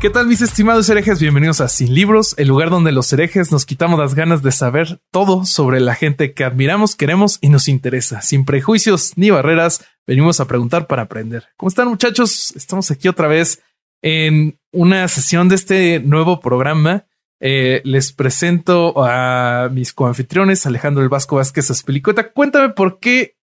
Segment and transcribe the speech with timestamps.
[0.00, 1.18] ¿Qué tal mis estimados herejes?
[1.18, 5.00] Bienvenidos a Sin Libros, el lugar donde los herejes nos quitamos las ganas de saber
[5.10, 8.22] todo sobre la gente que admiramos, queremos y nos interesa.
[8.22, 11.48] Sin prejuicios ni barreras, venimos a preguntar para aprender.
[11.56, 12.54] ¿Cómo están muchachos?
[12.54, 13.60] Estamos aquí otra vez
[14.00, 17.06] en una sesión de este nuevo programa.
[17.40, 22.30] Eh, les presento a mis coanfitriones, Alejandro El Vasco Vázquez Aspilicueta.
[22.30, 23.34] Cuéntame por qué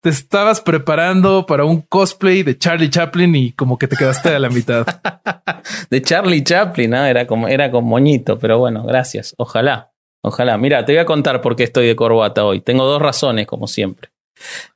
[0.00, 4.38] te estabas preparando para un cosplay de Charlie Chaplin y como que te quedaste a
[4.38, 4.86] la mitad.
[5.90, 7.04] de Charlie Chaplin, ¿no?
[7.04, 9.34] Era como, era con moñito, pero bueno, gracias.
[9.38, 10.56] Ojalá, ojalá.
[10.56, 12.60] Mira, te voy a contar por qué estoy de corbata hoy.
[12.60, 14.10] Tengo dos razones, como siempre.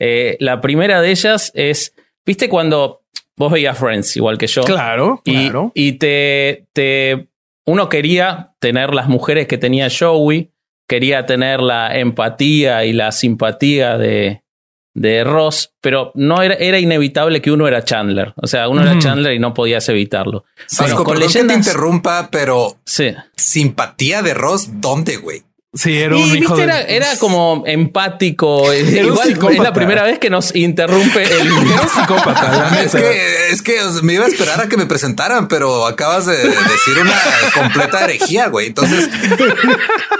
[0.00, 1.94] Eh, la primera de ellas es,
[2.26, 3.02] ¿viste cuando
[3.36, 4.64] vos veías Friends igual que yo?
[4.64, 5.70] Claro, claro.
[5.74, 7.28] Y te, te,
[7.64, 10.50] uno quería tener las mujeres que tenía Joey,
[10.88, 14.41] quería tener la empatía y la simpatía de,
[14.94, 18.34] de Ross, pero no era, era inevitable que uno era Chandler.
[18.36, 20.44] O sea, uno era Chandler y no podías evitarlo.
[20.78, 21.56] Vasco, con leyendas...
[21.56, 23.14] que te interrumpa, pero sí.
[23.36, 25.42] simpatía de Ross, ¿dónde, güey?
[25.74, 26.64] Sí, era un hijo de...
[26.64, 28.74] era, como empático.
[28.74, 31.48] Igual es la primera vez que nos interrumpe el
[31.94, 32.78] psicópata.
[32.84, 36.36] es, que, es que me iba a esperar a que me presentaran, pero acabas de
[36.36, 37.18] decir una
[37.54, 38.66] completa herejía, güey.
[38.66, 39.08] Entonces,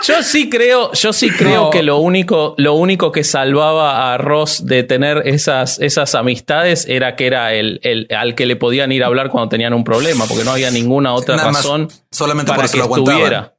[0.03, 4.65] yo sí creo, yo sí creo que lo único, lo único que salvaba a Ross
[4.65, 9.05] de tener esas, esas amistades era que era el, el al que le podían ir
[9.05, 12.79] a hablar cuando tenían un problema, porque no había ninguna otra razón solamente para que
[12.79, 13.53] estuviera.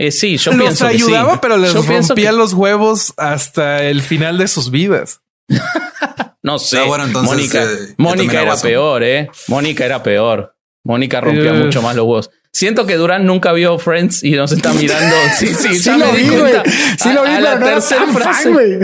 [0.00, 4.38] Eh, sí, yo los pienso ayudaba, que pero les rompía los huevos hasta el final
[4.38, 5.20] de sus vidas.
[6.42, 6.78] no sé.
[6.78, 9.30] Ah, bueno, entonces, Mónica, eh, Mónica era peor, ¿eh?
[9.48, 10.56] Mónica era peor.
[10.84, 12.30] Mónica rompía mucho más los huevos.
[12.52, 15.16] Siento que Durán nunca vio Friends y nos está mirando.
[15.38, 16.54] Sí, sí, sí lo vi, güey.
[17.00, 18.80] Sí lo vi, pero la tercera frase.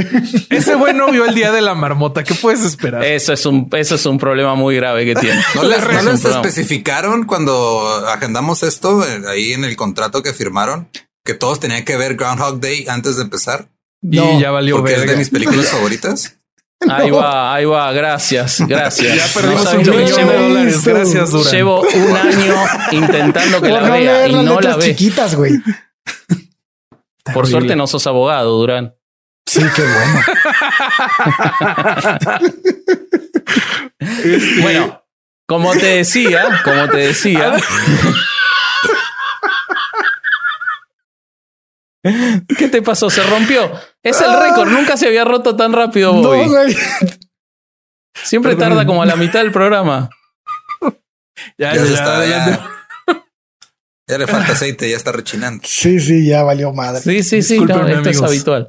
[0.51, 2.23] Ese güey no vio el día de la marmota.
[2.23, 3.05] ¿Qué puedes esperar?
[3.05, 5.41] Eso es un, eso es un problema muy grave que tiene.
[5.55, 10.89] ¿No les, ¿no les especificaron cuando agendamos esto eh, ahí en el contrato que firmaron?
[11.27, 13.69] que todos tenían que ver Groundhog Day antes de empezar.
[14.01, 16.39] Y ya valió Porque es de mis películas favoritas.
[16.89, 19.17] Ahí va, ahí va, gracias, gracias.
[19.17, 21.53] Ya perdimos un millón de dólares, gracias, Durán.
[21.53, 22.55] Llevo un año
[22.93, 24.85] intentando que la vea y no la ve.
[24.85, 25.55] chiquitas, güey.
[27.35, 28.95] Por suerte no sos abogado, Durán.
[29.47, 30.21] Sí, qué bueno.
[34.63, 35.03] bueno,
[35.47, 37.57] como te decía, como te decía,
[42.59, 43.11] ¿Qué te pasó?
[43.11, 43.71] ¿Se rompió?
[44.03, 44.69] Es el récord.
[44.69, 46.77] Nunca se había roto tan rápido, Bobby.
[48.15, 50.11] Siempre tarda como a la mitad del programa.
[51.59, 52.67] Ya, ya, está, ya,
[54.09, 55.63] ya, le falta aceite, ya está rechinando.
[55.67, 57.03] Sí, sí, ya valió madre.
[57.03, 58.67] Sí, sí, sí, esto es habitual.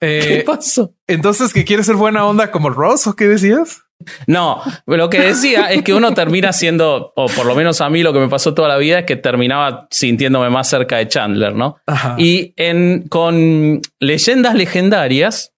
[0.00, 0.94] ¿Qué eh, pasó?
[1.08, 3.82] Entonces, ¿que quieres ser buena onda como Ross o qué decías?
[4.26, 8.02] No, lo que decía es que uno termina siendo, o por lo menos a mí
[8.02, 11.54] lo que me pasó toda la vida es que terminaba sintiéndome más cerca de Chandler,
[11.54, 11.78] ¿no?
[12.16, 15.52] Y en, con leyendas legendarias,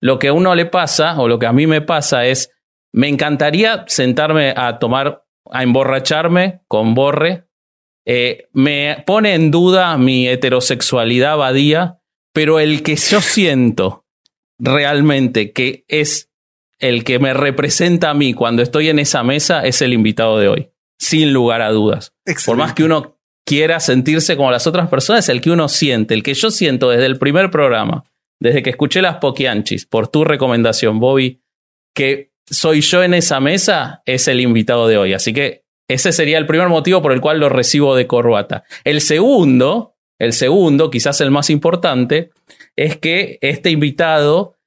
[0.00, 2.50] lo que a uno le pasa, o lo que a mí me pasa es,
[2.92, 7.44] me encantaría sentarme a tomar, a emborracharme con Borre.
[8.06, 12.00] Eh, me pone en duda mi heterosexualidad vadía,
[12.32, 14.04] pero el que yo siento
[14.58, 16.27] realmente que es
[16.78, 20.48] el que me representa a mí cuando estoy en esa mesa es el invitado de
[20.48, 22.12] hoy, sin lugar a dudas.
[22.46, 26.22] Por más que uno quiera sentirse como las otras personas, el que uno siente, el
[26.22, 28.04] que yo siento desde el primer programa,
[28.40, 31.40] desde que escuché las Poquianchis, por tu recomendación, Bobby,
[31.94, 35.14] que soy yo en esa mesa, es el invitado de hoy.
[35.14, 38.64] Así que ese sería el primer motivo por el cual lo recibo de corbata.
[38.84, 42.30] El segundo, el segundo, quizás el más importante,
[42.76, 44.57] es que este invitado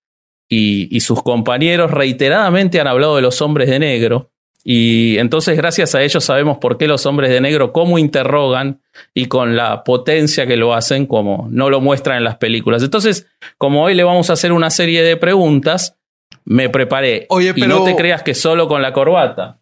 [0.53, 4.31] y, sus compañeros reiteradamente han hablado de los hombres de negro
[4.65, 8.81] Y entonces gracias a ellos sabemos por qué los hombres de negro, cómo interrogan
[9.13, 12.83] y con la potencia que lo hacen, como no lo muestran en las películas.
[12.83, 13.27] Entonces,
[13.57, 15.97] como hoy le vamos a hacer una serie de preguntas,
[16.43, 17.27] me preparé.
[17.29, 17.65] Oye, pero...
[17.65, 19.57] Y no te creas que solo con la corbata,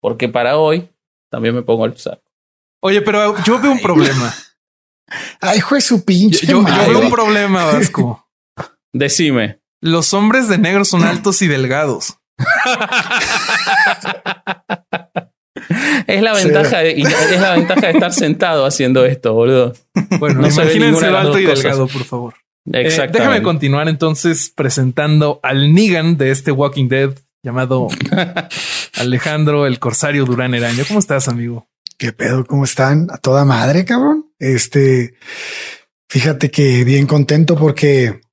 [0.00, 0.88] porque para hoy
[1.30, 2.22] también me pongo el saco.
[2.82, 4.34] Oye, pero yo veo un problema.
[5.40, 6.46] Ay, juez su pinche.
[6.46, 8.28] Yo, yo veo un problema, Vasco.
[8.92, 9.63] Decime.
[9.84, 12.16] Los hombres de negro son altos y delgados.
[16.06, 19.74] es la ventaja de, es la ventaja de estar sentado haciendo esto, boludo.
[20.18, 22.32] Bueno, no imagínense lo alto y delgado, por favor.
[22.72, 27.10] Eh, déjame continuar entonces presentando al Negan de este Walking Dead
[27.42, 27.88] llamado
[28.94, 30.84] Alejandro el Corsario Durán Eraño.
[30.88, 31.68] ¿Cómo estás, amigo?
[31.98, 32.46] ¿Qué pedo?
[32.46, 33.08] ¿Cómo están?
[33.10, 34.30] A toda madre, cabrón.
[34.38, 35.16] Este,
[36.08, 38.23] fíjate que bien contento porque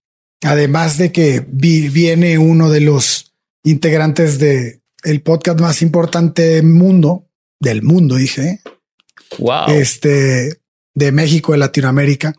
[0.43, 3.33] además de que viene uno de los
[3.63, 7.27] integrantes de el podcast más importante del mundo,
[7.59, 8.61] del mundo, dije.
[9.39, 9.69] Wow.
[9.69, 10.61] Este,
[10.93, 12.35] de México, de Latinoamérica.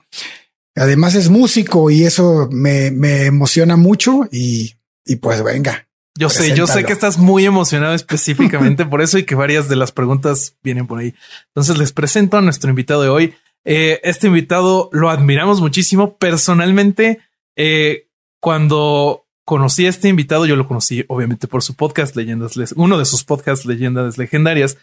[0.74, 5.88] Además es músico y eso me, me emociona mucho y, y pues venga.
[6.18, 9.76] Yo sé, yo sé que estás muy emocionado específicamente por eso y que varias de
[9.76, 11.14] las preguntas vienen por ahí.
[11.48, 13.34] Entonces les presento a nuestro invitado de hoy.
[13.64, 16.18] Eh, este invitado lo admiramos muchísimo.
[16.18, 17.20] Personalmente,
[17.56, 18.08] eh,
[18.40, 23.04] cuando conocí a este invitado, yo lo conocí obviamente por su podcast Leyendas, uno de
[23.04, 24.78] sus podcasts Leyendas Legendarias.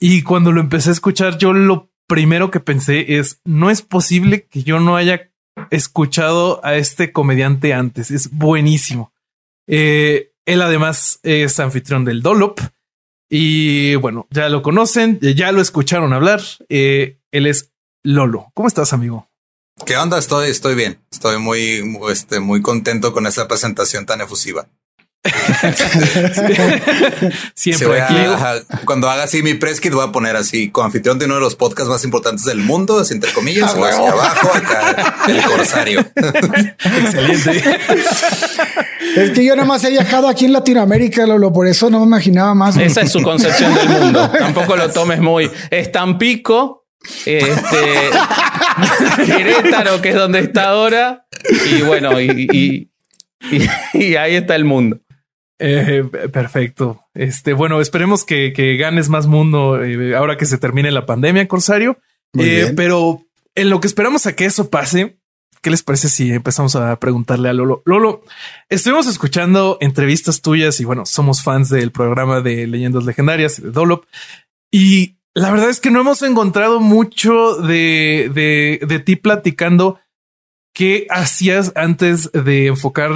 [0.00, 4.46] Y cuando lo empecé a escuchar, yo lo primero que pensé es, no es posible
[4.46, 5.30] que yo no haya
[5.70, 8.10] escuchado a este comediante antes.
[8.10, 9.12] Es buenísimo.
[9.66, 12.60] Eh, él además es anfitrión del Dolop.
[13.30, 16.40] Y bueno, ya lo conocen, ya lo escucharon hablar.
[16.68, 17.72] Eh, él es
[18.02, 18.50] Lolo.
[18.54, 19.28] ¿Cómo estás, amigo?
[19.86, 20.18] ¿Qué onda?
[20.18, 21.00] Estoy, estoy bien.
[21.10, 24.68] Estoy muy, muy, este, muy contento con esta presentación tan efusiva.
[27.54, 28.14] Siempre aquí.
[28.84, 31.56] cuando haga así mi preskit, voy a poner así con anfitrión de uno de los
[31.56, 36.00] podcasts más importantes del mundo, así entre comillas, ah, hacia abajo, acá, el corsario.
[36.14, 37.80] Excelente.
[39.16, 42.06] Es que yo nada más he viajado aquí en Latinoamérica, Lolo, por eso no me
[42.06, 42.76] imaginaba más.
[42.76, 44.30] Esa es su concepción del mundo.
[44.30, 45.50] Tampoco lo tomes muy.
[45.70, 46.84] Estampico,
[47.24, 48.10] este,
[49.26, 51.26] Querétaro, que es donde está ahora,
[51.70, 52.90] y bueno, y,
[53.94, 55.00] y ahí está el mundo.
[55.58, 57.00] Eh, perfecto.
[57.14, 61.98] Este, bueno, esperemos que, ganes más mundo eh, ahora que se termine la pandemia, Corsario.
[62.36, 63.22] Eh, pero
[63.54, 65.18] en lo que esperamos a que eso pase,
[65.62, 67.82] ¿qué les parece si empezamos a preguntarle a Lolo?
[67.86, 68.22] Lolo,
[68.68, 74.04] estuvimos escuchando entrevistas tuyas y bueno, somos fans del programa de leyendas legendarias de Dolop
[74.72, 79.98] y la verdad es que no hemos encontrado mucho de, de, de ti platicando
[80.72, 83.10] qué hacías antes de enfocar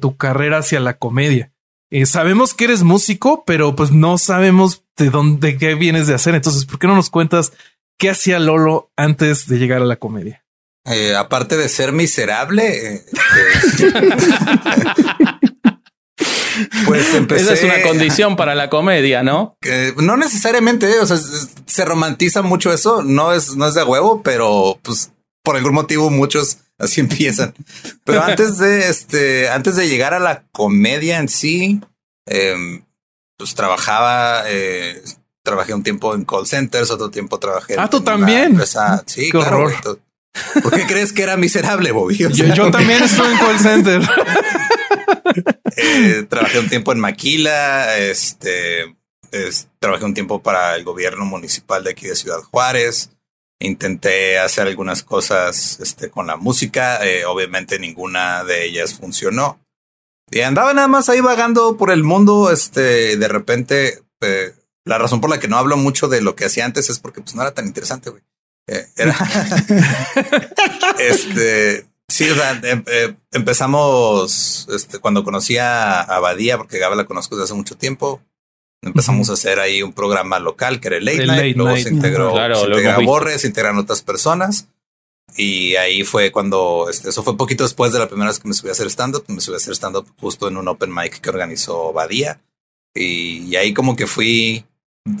[0.00, 1.54] tu carrera hacia la comedia.
[1.94, 6.34] Eh, sabemos que eres músico, pero pues no sabemos de dónde, qué vienes de hacer.
[6.34, 7.52] Entonces, ¿por qué no nos cuentas
[7.98, 10.44] qué hacía Lolo antes de llegar a la comedia?
[10.86, 13.04] Eh, aparte de ser miserable, eh,
[16.86, 17.44] pues empecé.
[17.52, 19.56] Esa es una condición para la comedia, ¿no?
[19.96, 21.18] no necesariamente, o sea,
[21.66, 23.02] se romantiza mucho eso.
[23.02, 25.10] No es, no es de huevo, pero pues
[25.42, 27.54] por algún motivo muchos Así empiezan.
[28.04, 31.80] Pero antes de este, antes de llegar a la comedia en sí,
[32.26, 32.84] em,
[33.38, 35.00] pues trabajaba, eh,
[35.44, 37.76] trabajé un tiempo en call centers, otro tiempo trabajé.
[37.78, 38.60] Ah, tú también.
[39.06, 39.70] Sí, claro.
[40.62, 42.16] ¿Por qué crees que era miserable, Bobby?
[42.16, 42.28] yo,
[42.72, 44.02] también estuve en call center.
[45.76, 48.96] Eh, trabajé un tiempo en Maquila, este,
[49.78, 53.10] trabajé un tiempo para el gobierno municipal de aquí de Ciudad Juárez.
[53.60, 59.60] Intenté hacer algunas cosas este, con la música, eh, obviamente ninguna de ellas funcionó.
[60.30, 64.54] Y andaba nada más ahí vagando por el mundo, este, de repente, eh,
[64.84, 67.20] la razón por la que no hablo mucho de lo que hacía antes es porque
[67.20, 68.22] pues no era tan interesante, güey.
[68.66, 69.16] Eh, era,
[70.98, 72.84] este, sí, o sea, em,
[73.32, 78.20] empezamos, este, cuando conocí a, a Badía, porque Gaba la conozco desde hace mucho tiempo,
[78.84, 82.34] Empezamos a hacer ahí un programa local que era el Late, Night, luego se integró,
[83.02, 84.68] Borres, se integraron otras personas.
[85.36, 88.54] Y ahí fue cuando, este, eso fue poquito después de la primera vez que me
[88.54, 91.30] subí a hacer stand-up, me subí a hacer stand-up justo en un open mic que
[91.30, 92.40] organizó Badía.
[92.94, 94.66] Y, ahí como que fui,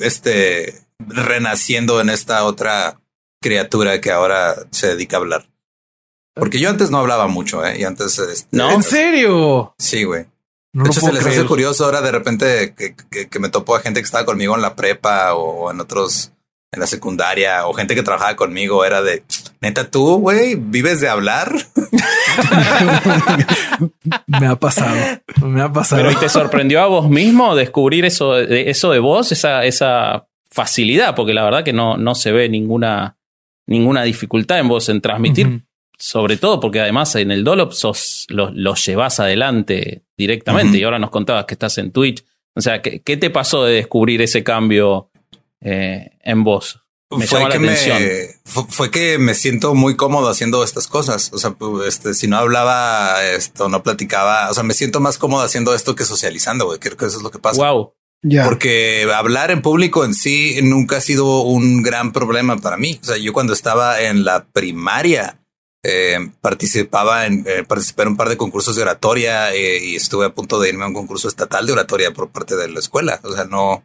[0.00, 3.00] este, renaciendo en esta otra
[3.42, 5.46] criatura que ahora se dedica a hablar.
[6.34, 7.80] Porque yo antes no hablaba mucho, ¿eh?
[7.80, 8.18] Y antes...
[8.18, 8.70] Este, ¿No?
[8.70, 9.74] ¿En serio?
[9.78, 10.26] Sí, güey
[10.74, 14.04] de hecho, se les hace curioso ahora de repente que, me topo a gente que
[14.04, 16.32] estaba conmigo en la prepa o en otros,
[16.72, 19.22] en la secundaria, o gente que trabajaba conmigo, era de,
[19.60, 21.46] Neta, tú, güey, vives de hablar.
[24.26, 24.96] me ha pasado,
[25.42, 26.02] me ha pasado.
[26.02, 31.14] Pero ¿y te sorprendió a vos mismo descubrir eso, eso de vos, esa, esa facilidad?
[31.14, 33.16] Porque la verdad que no, no se ve ninguna,
[33.68, 35.62] ninguna dificultad en vos en transmitir,
[35.98, 40.98] sobre todo porque además en el Dolop sos, lo, lo llevas adelante directamente y ahora
[40.98, 42.24] nos contabas que estás en Twitch.
[42.54, 45.10] O sea, ¿qué, qué te pasó de descubrir ese cambio
[45.60, 46.80] eh, en vos?
[47.10, 47.76] fue que Me,
[48.44, 51.30] fue, que me siento muy cómodo haciendo estas cosas.
[51.32, 51.54] O sea,
[51.86, 54.50] este, si no hablaba esto, no platicaba.
[54.50, 56.66] O sea, me siento más cómodo haciendo esto que socializando.
[56.66, 56.78] Güey.
[56.78, 57.72] Creo que eso es lo que pasa.
[57.72, 57.94] Wow.
[58.44, 62.98] Porque hablar en público en sí nunca ha sido un gran problema para mí.
[63.02, 65.38] O sea, yo cuando estaba en la primaria
[65.84, 70.24] eh, participaba en eh, participé en un par de concursos de oratoria eh, y estuve
[70.24, 73.20] a punto de irme a un concurso estatal de oratoria por parte de la escuela.
[73.22, 73.84] O sea, no,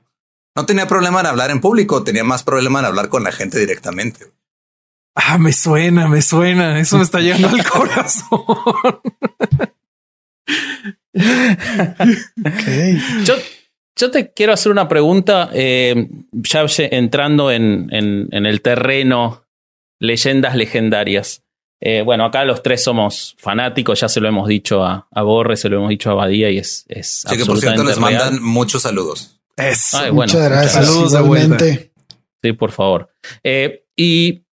[0.55, 3.59] no tenía problema en hablar en público, tenía más problema en hablar con la gente
[3.59, 4.31] directamente.
[5.13, 6.79] Ah, me suena, me suena.
[6.79, 8.45] Eso me está llegando al corazón.
[13.25, 13.35] yo,
[13.97, 19.43] yo, te quiero hacer una pregunta, eh, ya entrando en, en, el terreno
[19.99, 21.43] leyendas legendarias.
[21.81, 25.55] Eh, bueno, acá los tres somos fanáticos, ya se lo hemos dicho a, a Borre,
[25.55, 28.41] se lo hemos dicho a Badía y es, es sí, que por cierto les mandan
[28.43, 29.39] muchos saludos.
[30.11, 30.85] Muchas gracias.
[30.85, 31.91] Saludos igualmente.
[32.41, 33.09] Sí, por favor.
[33.43, 34.45] Eh, y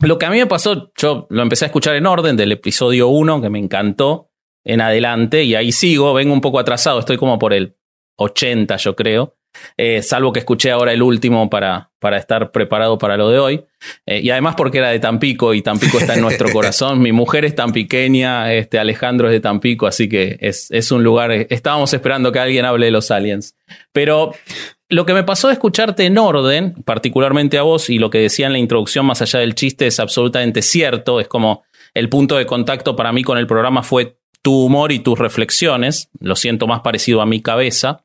[0.00, 3.08] lo que a mí me pasó, yo lo empecé a escuchar en orden del episodio
[3.08, 4.30] 1, que me encantó,
[4.64, 7.76] en adelante, y ahí sigo, vengo un poco atrasado, estoy como por el
[8.16, 9.36] 80, yo creo.
[9.76, 13.64] Eh, salvo que escuché ahora el último para, para estar preparado para lo de hoy.
[14.06, 17.00] Eh, y además porque era de Tampico y Tampico está en nuestro corazón.
[17.00, 21.02] Mi mujer es tan pequeña, este Alejandro es de Tampico, así que es, es un
[21.02, 21.32] lugar.
[21.32, 23.56] Estábamos esperando que alguien hable de los aliens.
[23.92, 24.32] Pero
[24.88, 28.46] lo que me pasó de escucharte en orden, particularmente a vos, y lo que decía
[28.46, 31.20] en la introducción, más allá del chiste, es absolutamente cierto.
[31.20, 34.98] Es como el punto de contacto para mí con el programa fue tu humor y
[34.98, 36.10] tus reflexiones.
[36.20, 38.04] Lo siento más parecido a mi cabeza.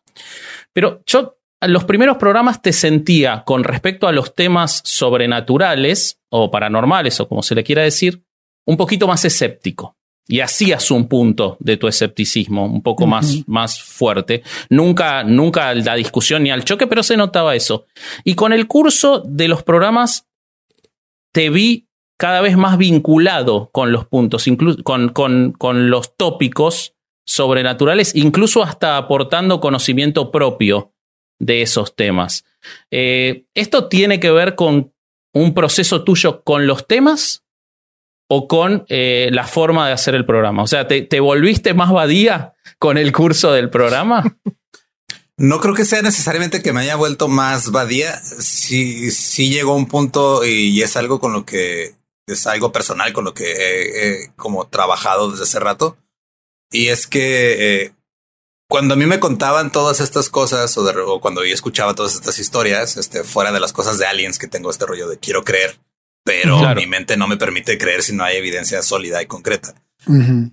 [0.74, 7.20] Pero yo los primeros programas te sentía con respecto a los temas sobrenaturales o paranormales
[7.20, 8.24] o como se le quiera decir,
[8.66, 9.98] un poquito más escéptico.
[10.32, 14.44] Y hacías un punto de tu escepticismo un poco más, más fuerte.
[14.70, 17.88] Nunca, nunca la discusión ni al choque, pero se notaba eso.
[18.24, 20.28] Y con el curso de los programas
[21.34, 24.46] te vi cada vez más vinculado con los puntos,
[24.84, 26.94] con, con, con los tópicos
[27.26, 30.94] sobrenaturales, incluso hasta aportando conocimiento propio
[31.40, 32.46] de esos temas.
[32.92, 34.94] Eh, ¿Esto tiene que ver con
[35.34, 37.44] un proceso tuyo con los temas
[38.30, 40.64] o con eh, la forma de hacer el programa?
[40.64, 44.24] O sea, ¿te, volviste más vadía con el curso del programa?
[45.42, 48.14] No creo que sea necesariamente que me haya vuelto más vadía.
[48.18, 51.96] Sí, sí llegó un punto y es algo con lo que
[52.28, 55.98] es algo personal con lo que he, como trabajado desde hace rato.
[56.72, 57.94] Y es que eh,
[58.70, 62.98] cuando a mí me contaban todas estas cosas o, cuando yo escuchaba todas estas historias,
[62.98, 65.80] este, fuera de las cosas de aliens que tengo este rollo de quiero creer,
[66.24, 69.74] pero mi mente no me permite creer si no hay evidencia sólida y concreta.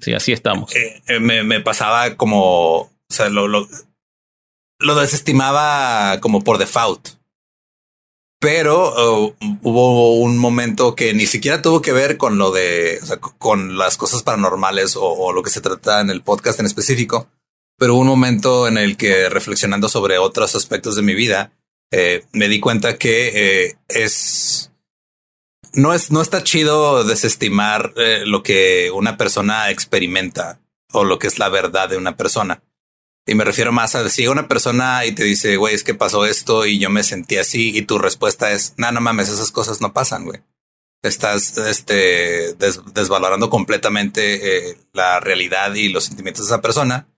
[0.00, 0.74] Sí, así estamos.
[0.74, 7.08] Eh, eh, me, pasaba como, o sea, lo, lo, desestimaba como por default.
[8.38, 13.06] Pero uh, hubo un momento que ni siquiera tuvo que ver con lo de, o
[13.06, 17.28] sea, con las cosas paranormales o lo que se trata en el podcast en específico,
[17.78, 21.52] pero un momento en el que reflexionando sobre otros aspectos de mi vida,
[21.92, 23.30] eh, me di cuenta que
[23.68, 24.72] eh, es
[25.72, 30.60] no es no está chido desestimar eh, lo que una persona experimenta
[30.92, 32.62] o lo que es la verdad de una persona.
[33.26, 36.26] Y me refiero más a si una persona y te dice, güey, es que pasó
[36.26, 39.80] esto y yo me sentí así y tu respuesta es, no, no mames, esas cosas
[39.80, 40.42] no pasan, güey.
[41.02, 42.54] Estás este,
[42.94, 47.08] desvalorando completamente la realidad y los sentimientos de esa persona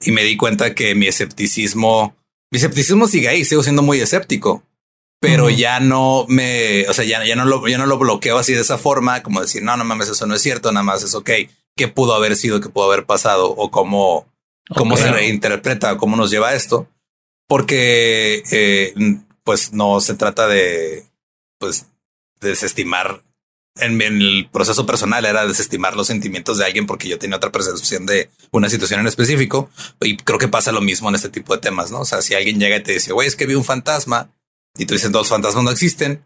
[0.00, 2.16] y me di cuenta que mi escepticismo,
[2.50, 4.62] mi escepticismo sigue ahí, sigo siendo muy escéptico,
[5.20, 8.52] pero ya no me, o sea, ya, ya, no lo, ya no lo bloqueo así
[8.52, 11.14] de esa forma, como decir, no, no mames, eso no es cierto, nada más es
[11.14, 11.30] ok,
[11.76, 14.26] qué pudo haber sido, qué pudo haber pasado o cómo,
[14.74, 16.88] cómo se reinterpreta, cómo nos lleva a esto,
[17.48, 18.94] porque eh,
[19.44, 21.06] pues no se trata de,
[21.58, 21.86] pues,
[22.40, 23.22] desestimar
[23.78, 28.06] en, el proceso personal era desestimar los sentimientos de alguien porque yo tenía otra percepción
[28.06, 29.70] de una situación en específico.
[30.00, 32.00] Y creo que pasa lo mismo en este tipo de temas, ¿no?
[32.00, 34.30] O sea, si alguien llega y te dice, güey, es que vi un fantasma
[34.76, 36.24] y tú dices, dos fantasmas no existen,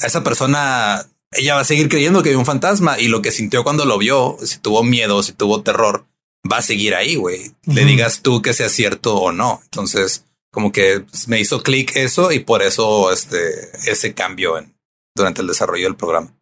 [0.00, 3.32] a esa persona, ella va a seguir creyendo que vi un fantasma y lo que
[3.32, 6.06] sintió cuando lo vio, si tuvo miedo, si tuvo terror,
[6.50, 7.52] va a seguir ahí, güey.
[7.64, 9.60] Le digas tú que sea cierto o no.
[9.64, 14.74] Entonces, como que me hizo clic eso y por eso este, ese cambio en,
[15.14, 16.35] durante el desarrollo del programa.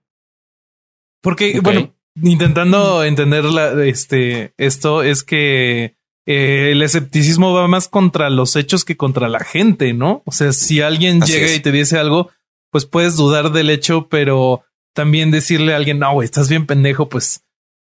[1.24, 3.46] Porque, bueno, intentando entender
[3.82, 9.40] este, esto es que eh, el escepticismo va más contra los hechos que contra la
[9.40, 10.22] gente, ¿no?
[10.26, 12.30] O sea, si alguien llega y te dice algo,
[12.70, 17.08] pues puedes dudar del hecho, pero también decirle a alguien, no, güey, estás bien pendejo,
[17.08, 17.42] pues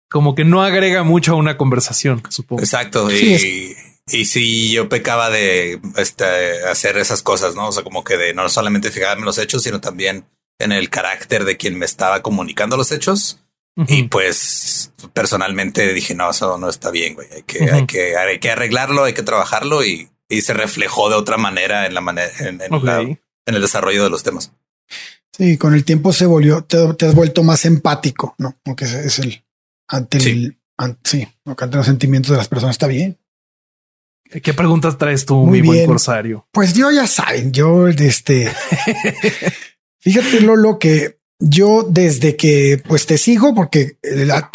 [0.10, 2.62] como que no agrega mucho a una conversación, supongo.
[2.62, 3.12] Exacto.
[3.12, 3.76] y,
[4.10, 7.68] y si yo pecaba de este, hacer esas cosas, ¿no?
[7.68, 10.24] O sea, como que de no solamente fijarme en los hechos, sino también
[10.60, 13.40] en el carácter de quien me estaba comunicando los hechos.
[13.88, 17.28] Y pues personalmente dije, no, eso no está bien, güey.
[17.32, 21.16] Hay que, hay que, hay que arreglarlo, hay que trabajarlo y, y se reflejó de
[21.16, 24.52] otra manera en la manera, en, en, el desarrollo de los temas.
[25.32, 28.58] Sí, con el tiempo se volvió, te, has vuelto más empático, ¿no?
[28.64, 29.46] Porque es, el
[29.88, 30.58] ante el,
[31.04, 33.20] sí, ante los sentimientos de las personas está bien.
[34.42, 36.48] ¿Qué preguntas traes tú, Muy mi buen corsario?
[36.52, 38.52] Pues yo ya saben, yo este,
[40.12, 43.98] fíjate lo que yo desde que pues te sigo, porque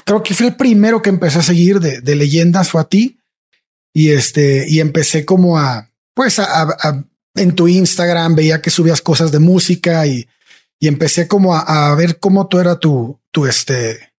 [0.04, 3.18] creo que fue el primero que empecé a seguir de, leyendas fue a ti.
[3.94, 7.04] Y este y empecé como a pues a,
[7.34, 10.26] en tu Instagram veía que subías cosas de música y,
[10.80, 14.12] empecé como a, ver cómo tú era tu tu este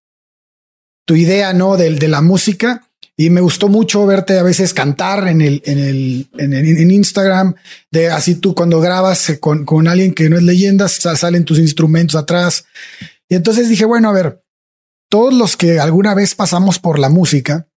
[1.06, 5.28] tu idea no de, de la música y me gustó mucho verte a veces cantar
[5.28, 7.54] en el, en el, en, Instagram,
[7.92, 12.16] de así tú cuando grabas con, con alguien que no es leyenda, salen tus instrumentos
[12.16, 12.66] atrás.
[13.30, 14.44] Y entonces dije, bueno, a ver,
[15.10, 17.68] todos los que alguna vez pasamos por la música,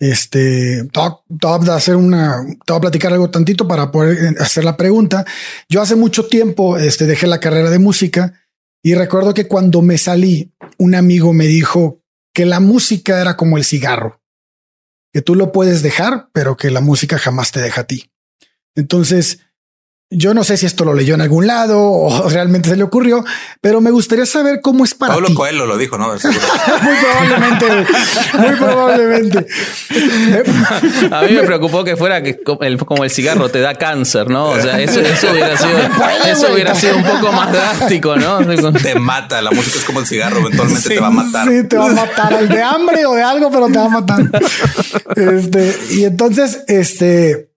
[0.00, 1.00] este, te
[1.46, 5.24] voy a hacer una, te voy a platicar algo tantito para poder hacer la pregunta.
[5.68, 8.34] Yo hace mucho tiempo, este, dejé la carrera de música
[8.82, 12.02] y recuerdo que cuando me salí, un amigo me dijo,
[12.38, 14.22] que la música era como el cigarro,
[15.12, 18.12] que tú lo puedes dejar, pero que la música jamás te deja a ti.
[18.76, 19.40] Entonces,
[20.10, 23.24] yo no sé si esto lo leyó en algún lado o realmente se le ocurrió,
[23.60, 26.08] pero me gustaría saber cómo es para Pablo Coelho lo dijo, ¿no?
[26.12, 27.86] muy probablemente,
[28.38, 29.46] muy probablemente.
[31.10, 34.50] A mí me preocupó que fuera que como el cigarro te da cáncer, ¿no?
[34.50, 35.78] O sea, eso, hubiera sido,
[36.26, 38.38] eso hubiera sido un poco más drástico, ¿no?
[38.72, 41.48] Te mata, la música es como el cigarro, eventualmente te va a matar.
[41.48, 43.88] Sí, te va a matar al de hambre o de algo, pero te va a
[43.88, 44.22] matar.
[45.16, 47.50] Este, y entonces, este,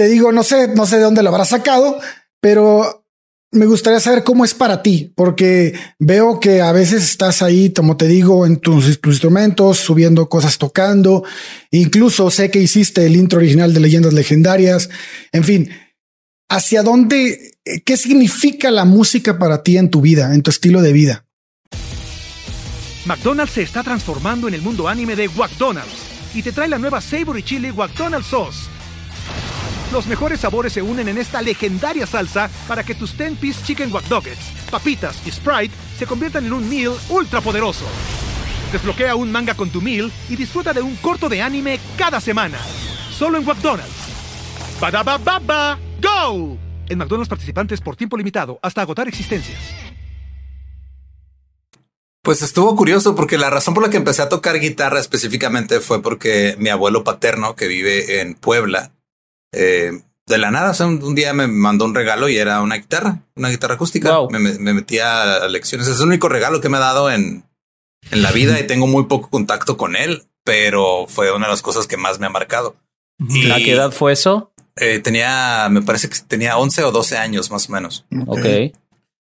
[0.00, 2.00] te digo, no sé, no sé de dónde lo habrás sacado,
[2.40, 3.04] pero
[3.52, 7.98] me gustaría saber cómo es para ti, porque veo que a veces estás ahí, como
[7.98, 11.22] te digo, en tus, instrumentos, subiendo cosas, tocando.
[11.70, 14.88] Incluso sé que hiciste el intro original de Leyendas Legendarias.
[15.32, 15.68] En fin,
[16.48, 20.94] ¿hacia dónde, qué significa la música para ti en tu vida, en tu estilo de
[20.94, 21.26] vida?
[23.04, 27.02] McDonald's se está transformando en el mundo anime de McDonald's y te trae la nueva
[27.02, 28.79] Savory Chili McDonald's Sauce
[29.92, 34.04] los mejores sabores se unen en esta legendaria salsa para que tus 10-piece chicken wack
[34.70, 37.84] papitas y Sprite se conviertan en un meal ultra poderoso.
[38.72, 42.58] Desbloquea un manga con tu meal y disfruta de un corto de anime cada semana.
[43.10, 43.90] Solo en McDonald's.
[44.80, 46.56] baba ¡Go!
[46.88, 49.58] En McDonald's participantes por tiempo limitado hasta agotar existencias.
[52.22, 56.02] Pues estuvo curioso porque la razón por la que empecé a tocar guitarra específicamente fue
[56.02, 58.92] porque mi abuelo paterno, que vive en Puebla,
[59.52, 59.92] eh,
[60.26, 63.74] de la nada, un, día me mandó un regalo y era una guitarra, una guitarra
[63.74, 64.16] acústica.
[64.30, 65.88] Me, me, metía a lecciones.
[65.88, 67.44] Es el único regalo que me ha dado en,
[68.10, 71.62] en la vida y tengo muy poco contacto con él, pero fue una de las
[71.62, 72.76] cosas que más me ha marcado.
[73.52, 74.52] ¿A qué edad fue eso?
[74.76, 78.06] Eh, tenía, me parece que tenía 11 o 12 años más o menos.
[78.26, 78.72] Ok.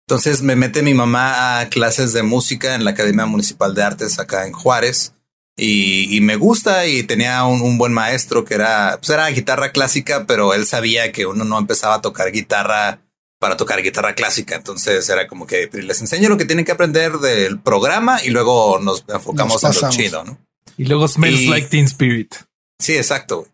[0.08, 4.19] Entonces me mete mi mamá a clases de música en la Academia Municipal de Artes
[4.19, 5.14] acá en Juárez
[5.58, 10.54] y, me gusta y tenía un, buen maestro que era, pues era guitarra clásica, pero
[10.54, 13.00] él sabía que uno no empezaba a tocar guitarra
[13.39, 14.56] para tocar guitarra clásica.
[14.56, 18.80] Entonces era como que les enseño lo que tienen que aprender del programa y luego
[18.80, 20.38] nos enfocamos en lo chido, ¿no?
[20.78, 22.36] Y luego Smells Like Teen Spirit.
[22.80, 23.48] Sí, exacto.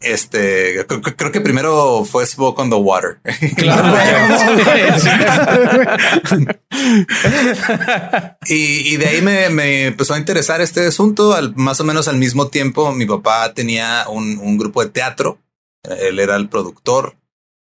[0.00, 0.84] Este,
[1.16, 3.20] creo, que primero fue Smoke on the Water.
[3.56, 3.88] Claro.
[8.46, 11.34] y, de ahí me, empezó a interesar este asunto.
[11.34, 15.38] Al, más o menos al mismo tiempo, mi papá tenía un, grupo de teatro.
[15.84, 17.16] Él era el productor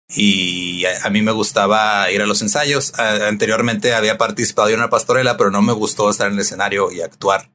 [0.09, 2.97] y a, mí me gustaba ir a los ensayos.
[2.99, 7.01] anteriormente había participado en una pastorela, pero no me gustó estar en el escenario y
[7.01, 7.51] actuar.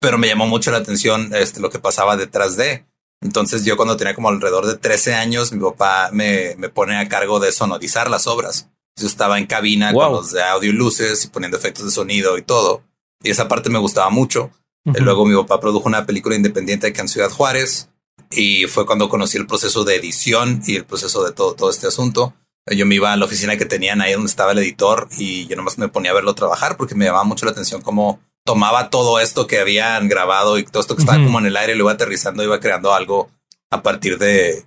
[0.00, 2.84] Pero me llamó mucho la atención este, lo que pasaba detrás de.
[3.22, 7.08] Entonces yo cuando tenía como alrededor de 13 años, mi papá me, me pone a
[7.08, 8.68] cargo de sonorizar las obras.
[8.96, 12.36] Yo estaba en cabina con los de audio y luces y poniendo efectos de sonido
[12.36, 12.82] y todo.
[13.22, 14.50] Y esa parte me gustaba mucho.
[14.84, 17.88] Luego mi papá produjo una película independiente acá en Ciudad Juárez
[18.30, 21.86] y fue cuando conocí el proceso de edición y el proceso de todo, todo este
[21.86, 22.34] asunto.
[22.66, 25.56] Yo me iba a la oficina que tenían ahí donde estaba el editor y yo
[25.56, 29.20] nomás me ponía a verlo trabajar porque me llamaba mucho la atención cómo tomaba todo
[29.20, 31.92] esto que habían grabado y todo esto que estaba como en el aire, lo iba
[31.92, 33.30] aterrizando, iba creando algo
[33.70, 34.64] a partir de...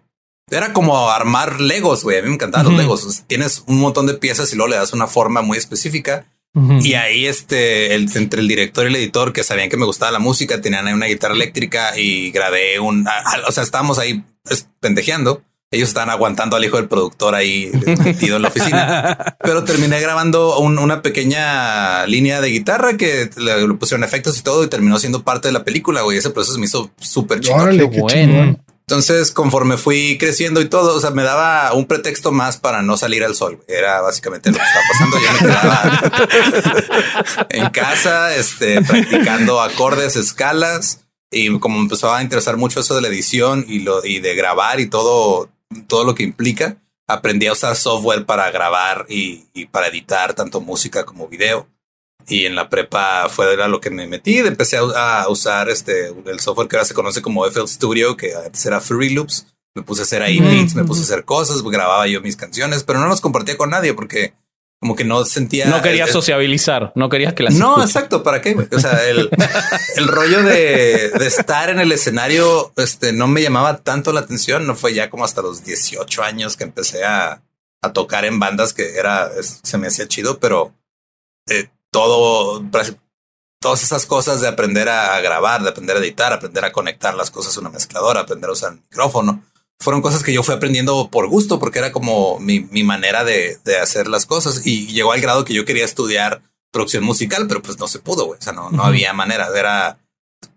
[0.50, 2.20] Era como armar Legos, güey.
[2.20, 3.24] A mí me encantaban los Legos.
[3.26, 6.28] Tienes un montón de piezas y luego le das una forma muy específica.
[6.82, 10.20] Y ahí, este, entre el director y el editor que sabían que me gustaba la
[10.20, 13.06] música, tenían ahí una guitarra eléctrica y grabé un,
[13.46, 15.44] o sea, estábamos ahí pues, pendejeando
[15.76, 17.72] ellos estaban aguantando al hijo del productor ahí
[18.04, 19.38] metido en la oficina.
[19.42, 24.68] Pero terminé grabando una pequeña línea de guitarra que le, pusieron efectos y todo y
[24.68, 26.18] terminó siendo parte de la película, güey.
[26.18, 27.90] Ese proceso me hizo súper chido.
[27.90, 28.58] bueno.
[28.88, 32.98] Entonces, conforme fui creciendo y todo, o sea, me daba un pretexto más para no
[32.98, 33.64] salir al sol.
[33.68, 35.18] Era básicamente lo que estaba pasando.
[35.18, 41.00] Yo me quedaba en casa, este, practicando acordes, escalas.
[41.32, 44.36] Y como me empezó a interesar mucho eso de la edición y lo y de
[44.36, 45.50] grabar y todo,
[45.88, 51.06] todo lo que implica, aprendí a usar software para grabar y, para editar tanto música
[51.06, 51.68] como video.
[52.28, 54.40] Y en la prepa fue era lo que me metí.
[54.40, 58.66] Empecé a, usar este el software que ahora se conoce como FL Studio, que antes
[58.66, 59.48] era Free Loops.
[59.76, 62.84] Me puse a hacer ahí beats, me puse a hacer cosas, grababa yo mis canciones,
[62.84, 64.34] pero no los compartía con nadie porque
[64.80, 65.66] como que no sentía.
[65.68, 67.56] No querías sociabilizar, no querías que las.
[67.56, 68.24] No, exacto.
[68.24, 68.56] ¿Para qué?
[68.72, 69.30] O sea, el,
[69.96, 74.68] el rollo de, de, estar en el escenario, este no me llamaba tanto la atención.
[74.68, 77.42] No fue ya como hasta los 18 años que empecé a,
[77.82, 80.74] a tocar en bandas que era, se me hacía chido, pero
[81.50, 82.64] eh, todo,
[83.60, 87.16] todas esas cosas de aprender a, a grabar, de aprender a editar, aprender a conectar
[87.16, 89.44] las cosas a una mezcladora, aprender a usar el micrófono
[89.80, 93.58] fueron cosas que yo fui aprendiendo por gusto, porque era como mi, mi manera de,
[93.64, 94.66] de, hacer las cosas.
[94.66, 98.26] Y llegó al grado que yo quería estudiar producción musical, pero pues no se pudo,
[98.26, 98.40] güey.
[98.40, 99.50] O sea, no, no había manera.
[99.56, 100.00] Era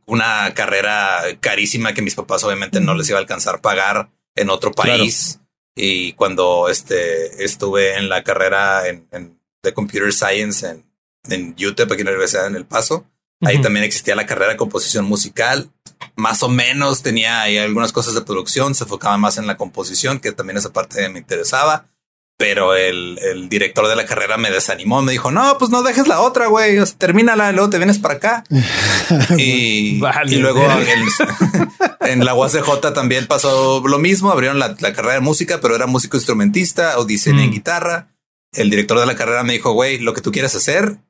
[0.06, 4.72] una carrera carísima que mis papás obviamente no les iba a alcanzar pagar en otro
[4.72, 5.40] país.
[5.76, 10.84] Y cuando este, estuve en la carrera en, en de Computer Science en,
[11.28, 13.06] en UTEP, aquí en la Universidad en El Paso,
[13.40, 15.70] ahí también existía la carrera de composición musical
[16.16, 20.18] más o menos tenía ahí algunas cosas de producción, se enfocaba más en la composición,
[20.18, 21.86] que también esa parte me interesaba.
[22.36, 26.06] Pero el, el director de la carrera me desanimó, me dijo, no, pues no dejes
[26.06, 28.44] la otra, güey, termínala, luego te vienes para acá.
[29.36, 30.64] y, y, luego
[32.00, 35.88] en, la UACJ también pasó lo mismo, abrieron la, la, carrera de música, pero era
[35.88, 37.52] músico instrumentista o diseño en mm.
[37.52, 38.14] guitarra.
[38.52, 41.00] El director de la carrera me dijo, güey, lo que tú quieres hacer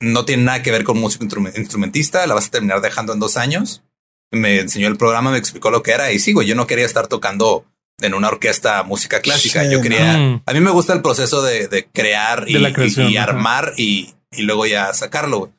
[0.00, 3.36] no tiene nada que ver con músico instrumentista, la vas a terminar dejando en dos
[3.36, 3.82] años
[4.30, 6.42] me enseñó el programa, me explicó lo que era y sigo.
[6.42, 7.64] Yo no quería estar tocando
[8.00, 9.64] en una orquesta música clásica.
[9.64, 14.92] yo quería, a mí me gusta el proceso de, crear y, armar y, luego ya
[14.94, 15.52] sacarlo.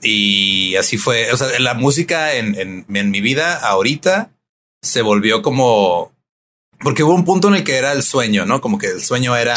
[0.00, 1.32] Y así fue.
[1.32, 4.30] O sea, la música en, mi vida ahorita
[4.82, 6.12] se volvió como
[6.80, 8.60] porque hubo un punto en el que era el sueño, ¿no?
[8.60, 9.56] Como que el sueño era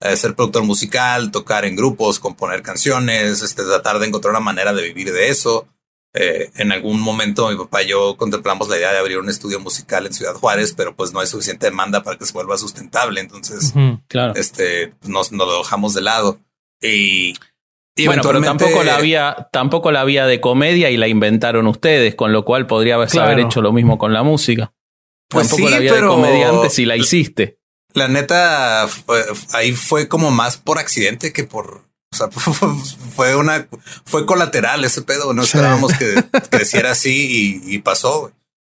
[0.00, 4.72] eh, ser productor musical, tocar en grupos, componer canciones, este, tratar de encontrar una manera
[4.72, 5.68] de vivir de eso.
[6.14, 9.60] Eh, en algún momento mi papá y yo contemplamos la idea de abrir un estudio
[9.60, 13.20] musical en Ciudad Juárez, pero pues no hay suficiente demanda para que se vuelva sustentable.
[13.20, 13.72] Entonces,
[14.08, 14.34] claro.
[14.36, 16.38] este, nos, nos, lo dejamos de lado.
[16.82, 17.34] Y,
[18.04, 22.32] bueno, pero tampoco la había, tampoco la había de comedia y la inventaron ustedes, con
[22.32, 24.74] lo cual podría haber hecho lo mismo con la música.
[25.28, 27.58] Pues tampoco la había de comediante si la hiciste.
[27.94, 28.86] La neta,
[29.52, 32.28] ahí fue como más por accidente que por o sea,
[33.16, 33.66] fue una,
[34.04, 35.32] fue colateral ese pedo.
[35.32, 38.32] No esperábamos que creciera así y, pasó.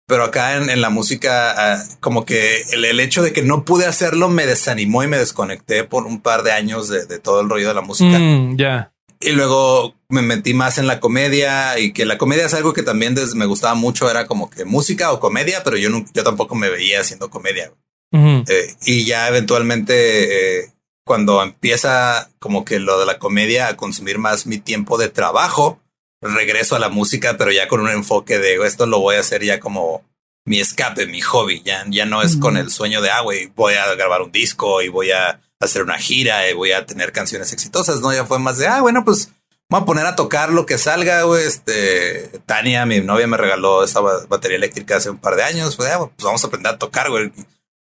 [0.06, 4.30] Pero acá en, la música, ah, como que el, hecho de que no pude hacerlo
[4.30, 7.74] me desanimó y me desconecté por un par de años de, todo el rollo de
[7.74, 8.20] la música.
[8.20, 8.92] Mm, ya.
[9.20, 12.84] Y luego me metí más en la comedia y que la comedia es algo que
[12.84, 14.12] también me gustaba mucho.
[14.12, 17.72] Era como que música o comedia, pero yo, no, yo tampoco me veía haciendo comedia.
[18.12, 20.74] Eh, y ya eventualmente eh,
[21.06, 25.80] cuando empieza como que lo de la comedia a consumir más mi tiempo de trabajo,
[26.22, 29.44] regreso a la música, pero ya con un enfoque de esto lo voy a hacer
[29.44, 30.04] ya como
[30.46, 31.62] mi escape, mi hobby.
[31.64, 34.82] Ya, ya no es con el sueño de, ah, güey, voy a grabar un disco
[34.82, 38.02] y voy a hacer una gira y voy a tener canciones exitosas.
[38.02, 39.32] No, ya fue más de, ah, bueno, pues
[39.70, 41.24] voy a poner a tocar lo que salga.
[41.24, 41.46] Güey.
[41.46, 45.76] Este Tania, mi novia, me regaló esa batería eléctrica hace un par de años.
[45.76, 47.10] Pues, pues vamos a aprender a tocar.
[47.10, 47.32] Güey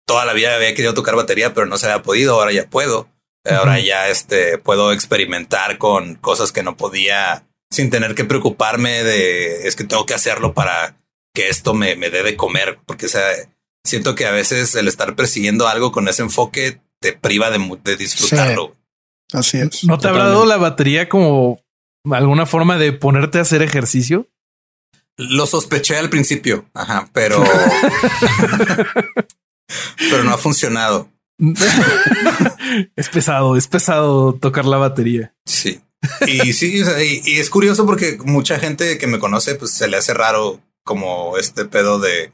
[0.07, 2.35] toda la vida había querido tocar batería, pero no se había podido.
[2.35, 3.07] Ahora ya puedo.
[3.45, 9.67] Ahora ya este puedo experimentar con cosas que no podía sin tener que preocuparme de
[9.67, 10.97] es que tengo que hacerlo para
[11.33, 13.23] que esto me, me dé de comer, porque sea,
[13.85, 18.75] siento que a veces el estar persiguiendo algo con ese enfoque te priva de, disfrutarlo.
[19.33, 19.83] Así es.
[19.83, 21.61] ¿No te habrá dado la batería como
[22.11, 24.27] alguna forma de ponerte a hacer ejercicio?
[25.17, 27.43] Lo sospeché al principio, ajá, pero
[30.09, 31.11] pero no ha funcionado.
[32.95, 35.33] es pesado, es pesado tocar la batería.
[35.45, 35.81] Sí.
[36.27, 36.83] Y sí,
[37.25, 41.37] y, es curioso porque mucha gente que me conoce, pues se le hace raro como
[41.37, 42.31] este pedo de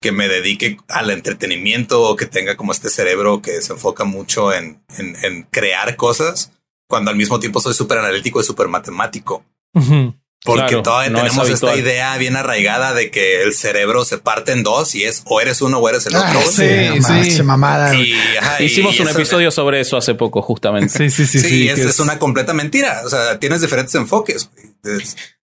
[0.00, 4.52] que me dedique al entretenimiento o que tenga como este cerebro que se enfoca mucho
[4.52, 6.52] en, en, crear cosas,
[6.88, 9.44] cuando al mismo tiempo soy súper analítico y súper matemático.
[10.44, 14.94] Porque todavía tenemos esta idea bien arraigada de que el cerebro se parte en dos
[14.94, 16.50] y es o eres uno o eres el ah, otro.
[16.50, 17.42] sí, sí.
[17.42, 17.92] mamada.
[18.60, 20.96] Hicimos un episodio sobre eso hace poco, justamente.
[20.96, 21.40] Sí, sí, sí.
[21.40, 23.02] Sí, es, es, una completa mentira.
[23.04, 24.50] O sea, tienes diferentes enfoques.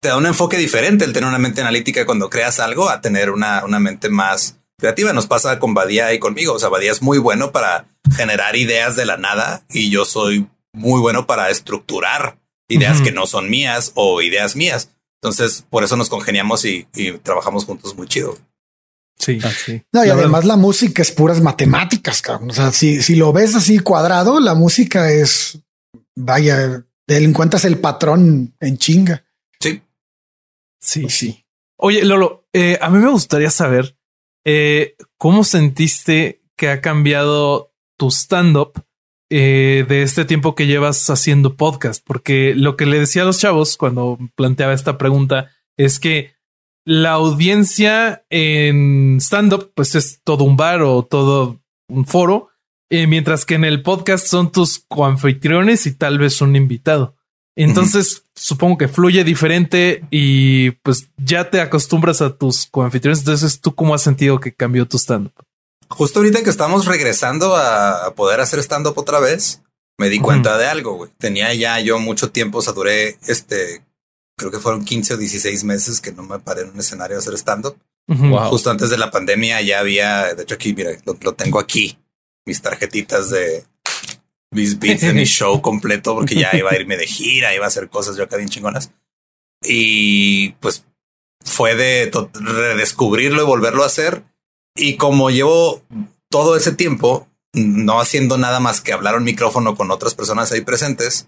[0.01, 3.29] Te da un enfoque diferente el tener una mente analítica cuando creas algo a tener
[3.29, 5.13] una, una mente más creativa.
[5.13, 6.53] Nos pasa con Badía y conmigo.
[6.53, 10.47] O sea, Badía es muy bueno para generar ideas de la nada y yo soy
[10.73, 12.38] muy bueno para estructurar
[12.69, 14.91] ideas que no son mías o ideas mías.
[15.21, 16.87] Entonces, por eso nos congeniamos y,
[17.23, 18.37] trabajamos juntos muy chido.
[19.17, 19.83] Sí, ah, sí.
[19.91, 22.51] No, y además la música es puras matemáticas, cabrón.
[22.51, 25.59] O sea, si, si lo ves así cuadrado, la música es,
[26.15, 29.25] vaya, encuentras el patrón en chinga.
[29.59, 29.81] Sí.
[30.79, 31.45] Sí, pues sí.
[31.77, 33.97] Oye, Lolo, eh, a mí me gustaría saber
[34.45, 38.85] eh, cómo sentiste que ha cambiado tu stand-up
[39.29, 43.39] eh, de este tiempo que llevas haciendo podcast, porque lo que le decía a los
[43.39, 46.33] chavos cuando planteaba esta pregunta es que
[46.85, 52.49] la audiencia en stand-up pues es todo un bar o todo un foro,
[52.89, 57.15] eh, mientras que en el podcast son tus coanfitriones y tal vez un invitado.
[57.55, 63.19] Entonces, supongo que fluye diferente y pues ya te acostumbras a tus coanfitriones.
[63.19, 65.33] Entonces, ¿tú cómo has sentido que cambió tu stand-up?
[65.89, 69.63] Justo ahorita que estamos regresando a, poder hacer stand-up otra vez,
[69.97, 71.11] me di cuenta de algo, güey.
[71.17, 73.83] Tenía ya yo mucho tiempo, o sea, duré este,
[74.37, 77.19] creo que fueron 15 o 16 meses que no me paré en un escenario a
[77.19, 77.77] hacer stand-up.
[78.49, 81.99] Justo antes de la pandemia ya había, de hecho aquí, mira, lo, tengo aquí,
[82.45, 83.65] mis tarjetitas de
[84.51, 87.67] mis beats de mi show completo, porque ya iba a irme de gira, iba a
[87.67, 88.91] hacer cosas yo acá bien chingonas.
[89.63, 90.85] Y pues
[91.45, 94.23] fue de redescubrirlo y volverlo a hacer
[94.79, 95.81] y como llevo
[96.29, 100.61] todo ese tiempo no haciendo nada más que hablar un micrófono con otras personas ahí
[100.61, 101.27] presentes,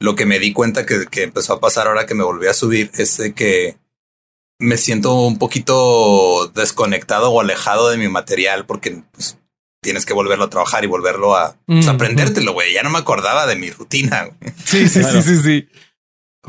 [0.00, 2.90] lo que me di cuenta que, empezó a pasar ahora que me volví a subir
[2.94, 3.76] es que
[4.58, 9.38] me siento un poquito desconectado o alejado de mi material porque pues,
[9.82, 12.72] tienes que volverlo a trabajar y volverlo a pues, aprendértelo, güey.
[12.72, 14.30] Ya no me acordaba de mi rutina.
[14.64, 15.68] Sí, sí, sí, sí, sí.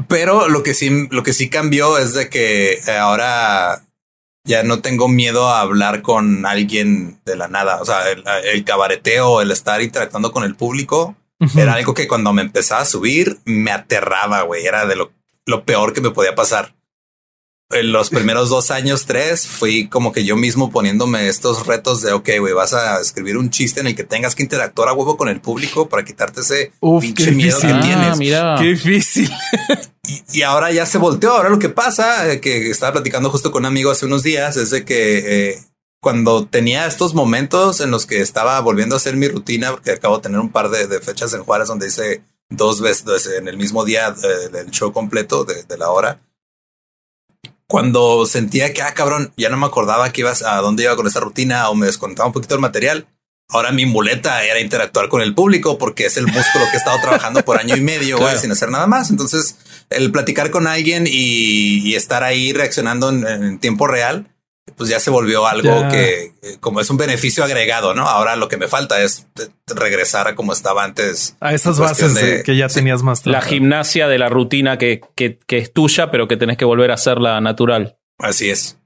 [0.08, 3.84] Pero lo que sí, lo que sí cambió es de que ahora
[4.46, 7.82] ya no tengo miedo a hablar con alguien de la nada.
[7.82, 11.16] O sea, el, cabareteo, el estar interactuando con el público,
[11.56, 14.66] era algo que cuando me empezaba a subir me aterraba, güey.
[14.66, 15.12] Era de lo,
[15.46, 16.74] lo peor que me podía pasar
[17.74, 22.14] en los primeros dos años, tres, fui como que yo mismo poniéndome estos retos de,
[22.14, 25.18] ok, güey, vas a escribir un chiste en el que tengas que interactuar a huevo
[25.18, 28.34] con el público para quitarte ese pinche miedo que tienes.
[28.36, 29.30] Ah, qué difícil.
[30.34, 31.32] Y, ahora ya se volteó.
[31.32, 34.58] Ahora lo que pasa, eh, que estaba platicando justo con un amigo hace unos días,
[34.58, 35.60] es de que eh,
[36.02, 40.18] cuando tenía estos momentos en los que estaba volviendo a hacer mi rutina, porque acabo
[40.18, 43.86] de tener un par de, fechas en Juárez donde hice dos veces en el mismo
[43.86, 46.20] día eh, el show completo de, de la hora
[47.74, 51.08] cuando sentía que, ah, cabrón, ya no me acordaba que ibas a dónde iba con
[51.08, 53.08] esa rutina o me descontaba un poquito el material.
[53.50, 57.02] Ahora mi muleta era interactuar con el público porque es el músculo que he estado
[57.02, 59.10] trabajando por año y medio sin hacer nada más.
[59.10, 59.58] Entonces,
[59.90, 64.28] el platicar con alguien y, estar ahí reaccionando en tiempo real
[64.76, 68.08] pues ya se volvió algo que como es un beneficio agregado, ¿no?
[68.08, 69.28] Ahora lo que me falta es
[69.68, 71.36] regresar a como estaba antes.
[71.40, 73.26] A esas bases que ya tenías más.
[73.26, 76.96] La gimnasia de la rutina que, que, es tuya, pero que tenés que volver a
[76.96, 77.98] hacerla natural.
[78.20, 78.78] Así es.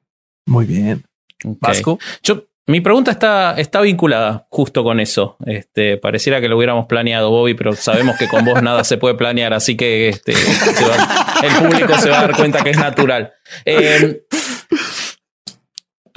[0.45, 1.03] Muy bien.
[1.43, 1.99] Vasco.
[2.23, 5.37] Yo, mi pregunta está, está vinculada justo con eso.
[5.45, 9.15] Este, pareciera que lo hubiéramos planeado, Bobby, pero sabemos que con vos nada se puede
[9.15, 13.33] planear, así que este, el público se va a dar cuenta que es natural.
[13.63, 14.23] Eh,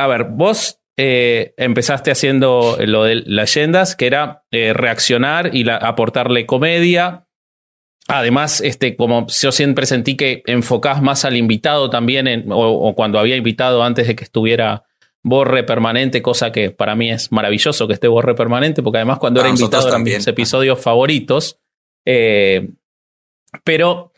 [0.00, 6.46] a ver, vos eh, empezaste haciendo lo de leyendas, que era eh, reaccionar y aportarle
[6.46, 7.26] comedia.
[8.08, 13.36] Además, este, como yo siempre sentí que enfocás más al invitado también, o, cuando había
[13.36, 14.84] invitado antes de que estuviera
[15.22, 19.40] Borre permanente, cosa que para mí es maravilloso que esté Borre permanente, porque además cuando
[19.40, 21.58] era invitado eran mis episodios favoritos.
[22.06, 22.70] Eh,
[23.64, 24.12] pero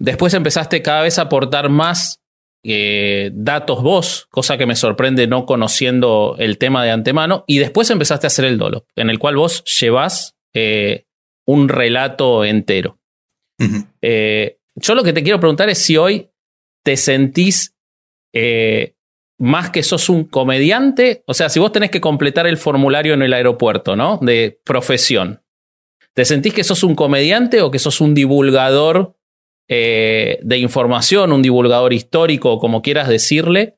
[0.00, 2.20] después empezaste cada vez a aportar más
[2.68, 7.90] eh, datos vos, cosa que me sorprende no conociendo el tema de antemano, y después
[7.90, 11.06] empezaste a hacer el dolo, en el cual vos llevas eh,
[11.44, 12.98] un relato entero.
[14.02, 16.28] Eh, yo lo que te quiero preguntar es si hoy
[16.82, 17.74] te sentís
[19.38, 23.22] más que sos un comediante, o sea, si vos tenés que completar el formulario en
[23.22, 24.18] el aeropuerto, ¿no?
[24.20, 25.42] De profesión,
[26.14, 29.16] ¿te sentís que sos un comediante o que sos un divulgador
[29.68, 33.76] eh, de información, un divulgador histórico, o como quieras decirle,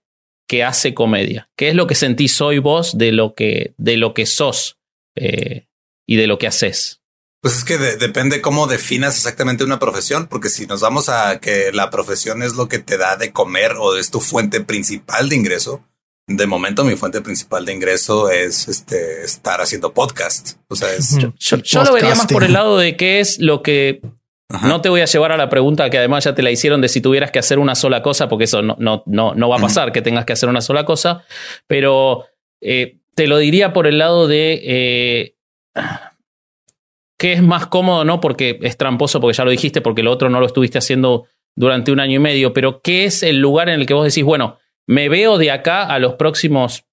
[0.49, 1.51] que hace comedia?
[1.57, 4.79] ¿Qué es lo que sentís hoy vos de lo que, de lo que sos
[5.15, 5.69] eh,
[6.07, 7.03] y de lo que haces?
[7.41, 11.71] Pues es que depende cómo definas exactamente una profesión, porque si nos vamos a que
[11.73, 15.37] la profesión es lo que te da de comer o es tu fuente principal de
[15.37, 15.85] ingreso,
[16.27, 20.59] de momento mi fuente principal de ingreso es este estar haciendo podcast.
[20.69, 24.03] O sea, es yo, lo vería más por el lado de qué es lo que
[24.49, 26.89] no te voy a llevar a la pregunta que además ya te la hicieron de
[26.89, 29.61] si tuvieras que hacer una sola cosa, porque eso no, no, no, no va a
[29.61, 31.25] pasar que tengas que hacer una sola cosa,
[31.67, 32.25] pero
[32.63, 35.35] eh, te lo diría por el lado de eh,
[37.19, 38.21] que es más cómodo, ¿no?
[38.21, 41.93] Porque es tramposo, porque ya lo dijiste, porque lo otro no lo estuviste haciendo durante
[41.93, 44.59] un año y medio, pero ¿qué es el lugar en el que vos decís, bueno,
[44.87, 46.85] me veo de acá a los próximos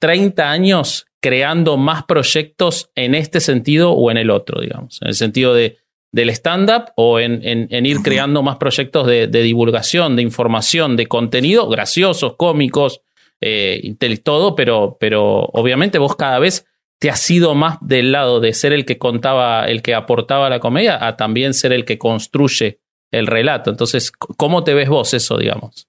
[0.00, 5.14] 30 años creando más proyectos en este sentido o en el otro, digamos, en el
[5.14, 5.78] sentido de,
[6.12, 11.68] del stand-up o en, en, ir creando más proyectos de, divulgación, de información, de contenido,
[11.68, 13.02] graciosos, cómicos,
[13.40, 16.66] eh, todo, pero, pero obviamente vos cada vez
[16.98, 20.60] te has ido más del lado de ser el que contaba, el que aportaba la
[20.60, 23.70] comedia, a también ser el que construye el relato.
[23.70, 25.86] Entonces, ¿cómo te ves vos eso, digamos?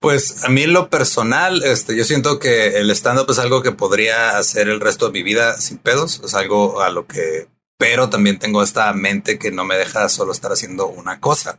[0.00, 3.72] Pues a mí en lo personal, este, yo siento que el stand-up es algo que
[3.72, 6.22] podría hacer el resto de mi vida sin pedos.
[6.24, 7.48] Es algo a lo que,
[7.80, 11.58] pero también tengo esta mente que no me deja solo estar haciendo una cosa.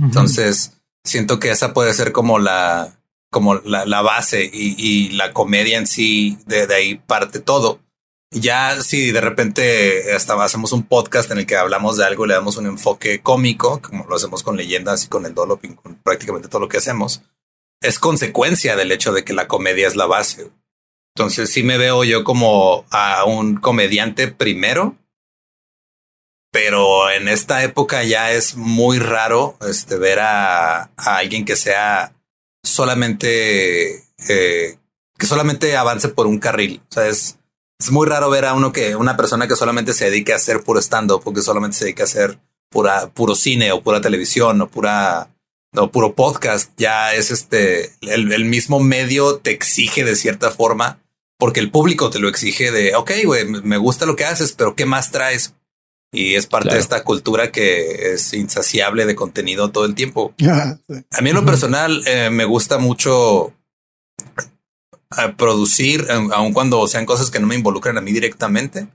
[0.00, 3.00] Entonces, siento que esa puede ser como la,
[3.32, 7.80] como la, base y, y, la comedia en sí, de, de ahí parte todo.
[8.30, 12.28] Ya si de repente hasta hacemos un podcast en el que hablamos de algo y
[12.28, 15.96] le damos un enfoque cómico, como lo hacemos con leyendas y con el doloping, con
[15.96, 17.22] prácticamente todo lo que hacemos,
[17.82, 20.48] es consecuencia del hecho de que la comedia es la base.
[21.16, 24.96] Entonces sí me veo yo como a un comediante primero,
[26.56, 32.14] pero en esta época ya es muy raro este, ver a, alguien que sea
[32.64, 34.78] solamente eh,
[35.18, 36.80] que solamente avance por un carril.
[36.88, 37.36] O sea, es
[37.78, 40.64] es muy raro ver a uno que una persona que solamente se dedique a hacer
[40.64, 42.38] puro stand-up o que solamente se dedique a hacer
[42.70, 45.28] pura, puro cine o pura televisión o pura
[45.76, 46.72] o puro podcast.
[46.78, 51.02] Ya es este el, mismo medio te exige de cierta forma
[51.38, 54.74] porque el público te lo exige de ok, güey, me gusta lo que haces, pero
[54.74, 55.52] qué más traes?
[56.12, 60.34] Y es parte de esta cultura que es insaciable de contenido todo el tiempo.
[60.38, 63.52] A mí en lo personal eh, me gusta mucho
[65.10, 68.88] a producir, aun cuando sean cosas que no me involucran a mí directamente,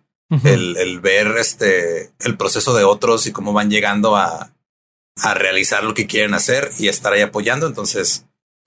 [0.43, 4.53] el, ver este el proceso de otros y cómo van llegando a,
[5.21, 7.67] a realizar lo que quieren hacer y estar ahí apoyando.
[7.67, 8.25] Entonces,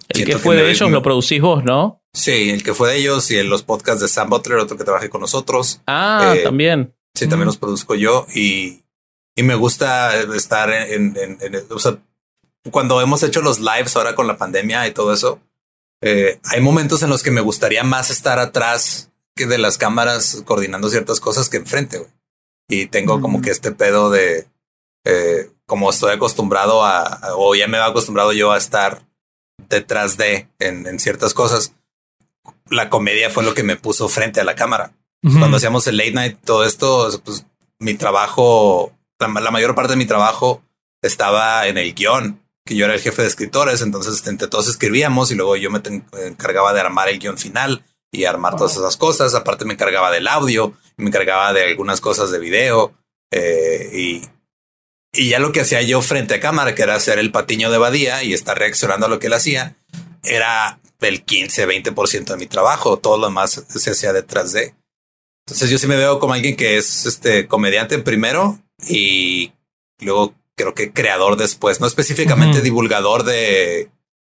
[0.08, 2.02] el que fue de ellos lo producís vos, ¿no?
[2.12, 4.84] Sí, el que fue de ellos y en los podcasts de Sam Butler, otro que
[4.84, 5.80] trabajé con nosotros.
[5.86, 6.93] Ah, eh, también.
[7.14, 8.82] Sí, también los produzco yo y,
[9.36, 11.98] y me gusta estar en, en, en, o sea,
[12.70, 15.40] cuando hemos hecho los lives ahora con la pandemia y todo eso,
[16.00, 20.42] eh, hay momentos en los que me gustaría más estar atrás que de las cámaras
[20.44, 22.06] coordinando ciertas cosas que enfrente.
[22.68, 24.48] Y tengo como que este pedo de
[25.04, 29.02] eh, como estoy acostumbrado a, o ya me he acostumbrado yo a estar
[29.68, 31.74] detrás de en, ciertas cosas.
[32.68, 34.92] La comedia fue lo que me puso frente a la cámara.
[35.38, 37.46] Cuando hacíamos el late night, todo esto, pues
[37.78, 40.62] mi trabajo, la mayor parte de mi trabajo
[41.00, 45.30] estaba en el guion que yo era el jefe de escritores, entonces entre todos escribíamos
[45.30, 45.82] y luego yo me
[46.26, 49.34] encargaba de armar el guion final y armar todas esas cosas.
[49.34, 52.94] Aparte me encargaba del audio, me encargaba de algunas cosas de video
[53.30, 54.22] eh, y,
[55.12, 57.78] y ya lo que hacía yo frente a cámara, que era hacer el patiño de
[57.78, 59.76] Badía y estar reaccionando a lo que él hacía,
[60.22, 62.98] era el 15, 20% de mi trabajo.
[62.98, 64.74] Todo lo demás se hacía detrás de.
[65.46, 69.52] Entonces yo sí me veo como alguien que es este comediante primero y
[70.00, 73.90] luego creo que creador después, no específicamente divulgador de,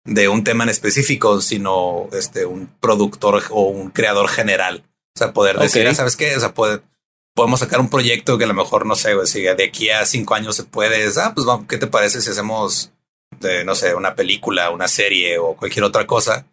[0.06, 4.84] de un tema en específico, sino este, un productor o un creador general.
[5.16, 6.36] O sea, poder decir, ah, ¿sabes qué?
[6.36, 9.90] O sea, podemos sacar un proyecto que a lo mejor, no sé, si de aquí
[9.90, 12.92] a cinco años se puede, ah, pues vamos, ¿qué te parece si hacemos,
[13.40, 16.48] de, no sé, una película, una serie o cualquier otra cosa?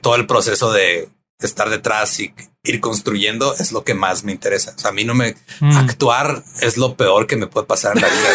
[0.00, 1.08] Todo el proceso de
[1.46, 2.34] estar detrás y
[2.64, 4.74] ir construyendo es lo que más me interesa.
[4.76, 5.76] O sea, a mí no me mm.
[5.76, 8.26] actuar es lo peor que me puede pasar en la vida.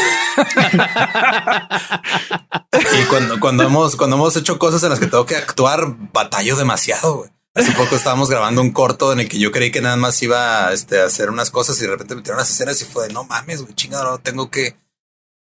[3.01, 6.55] y cuando, cuando hemos, cuando hemos hecho cosas en las que tengo que actuar, batallo
[6.55, 7.29] demasiado.
[7.55, 10.73] Hace poco estábamos grabando un corto en el que yo creí que nada más iba
[10.73, 13.13] este, a hacer unas cosas y de repente me tiraron las escenas y fue de
[13.13, 14.75] no mames, güey, chingado, tengo que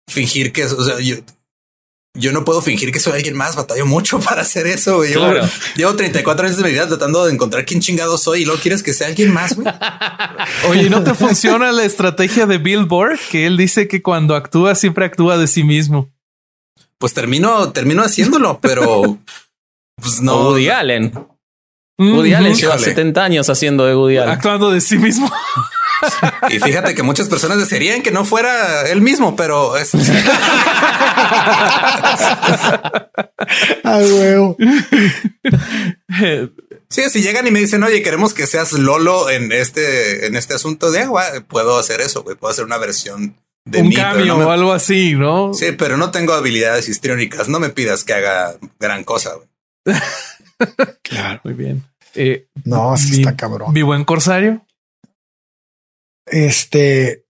[0.07, 1.17] fingir que, o sea, yo
[2.15, 5.03] yo no puedo fingir que soy alguien más, batallo mucho para hacer eso.
[5.05, 5.33] Llevo,
[5.77, 8.83] llevo 34 años de mi vida tratando de encontrar quién chingado soy y luego quieres
[8.83, 9.55] que sea alguien más.
[9.55, 9.69] Güey.
[10.69, 13.19] Oye, ¿no te funciona la estrategia de Billboard?
[13.31, 16.13] Que él dice que cuando actúa siempre actúa de sí mismo.
[16.99, 19.19] Pues termino, termino haciéndolo, pero
[19.97, 20.49] pues no.
[20.51, 21.13] Woody Allen.
[21.99, 24.31] Woody Allen lleva 70 años haciendo de Woody Allen.
[24.31, 25.31] Actuando de sí mismo.
[26.51, 29.93] Y fíjate que muchas personas desearían que no fuera él mismo, pero es.
[33.85, 34.57] ah, huevo.
[36.91, 40.55] Sí, si llegan y me dicen, oye, queremos que seas Lolo en este, en este
[40.55, 42.37] asunto de agua, puedo hacer eso, güey.
[42.37, 45.53] Puedo hacer una versión de un cambio o algo así, ¿no?
[45.53, 47.49] Sí, pero no tengo habilidades histriónicas.
[47.49, 49.49] No me pidas que haga gran cosa, güey.
[51.03, 51.85] claro, muy bien.
[52.15, 53.73] Eh, no, así está cabrón.
[53.73, 54.65] Mi buen corsario.
[56.31, 57.25] Este,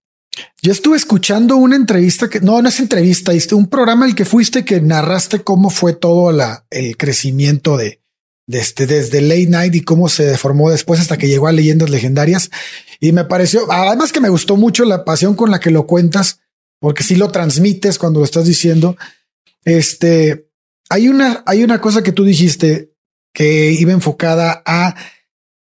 [0.61, 4.65] yo estuve escuchando una entrevista que no, no es entrevista, un programa el que fuiste
[4.65, 8.01] que narraste cómo fue todo la, el crecimiento de,
[8.47, 11.89] de este, desde Late Night y cómo se deformó después hasta que llegó a leyendas
[11.89, 12.49] legendarias.
[12.99, 16.39] Y me pareció, además que me gustó mucho la pasión con la que lo cuentas,
[16.79, 18.97] porque si lo transmites cuando lo estás diciendo.
[19.65, 20.49] Este,
[20.89, 22.93] hay una, hay una cosa que tú dijiste
[23.33, 24.95] que iba enfocada a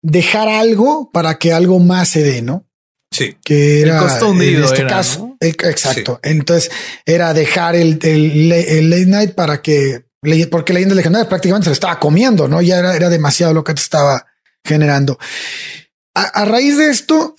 [0.01, 2.67] dejar algo para que algo más se dé, ¿no?
[3.14, 3.38] Sí.
[3.43, 5.38] Que era en este caso.
[5.39, 6.20] exacto.
[6.24, 6.72] Entonces
[7.05, 10.05] era dejar el, el, late night para que,
[10.49, 12.61] porque Leyendas Legendarias prácticamente se lo estaba comiendo, no?
[12.61, 14.26] Ya era, era demasiado lo que te estaba
[14.66, 15.20] generando.
[16.16, 17.36] A, raíz de esto,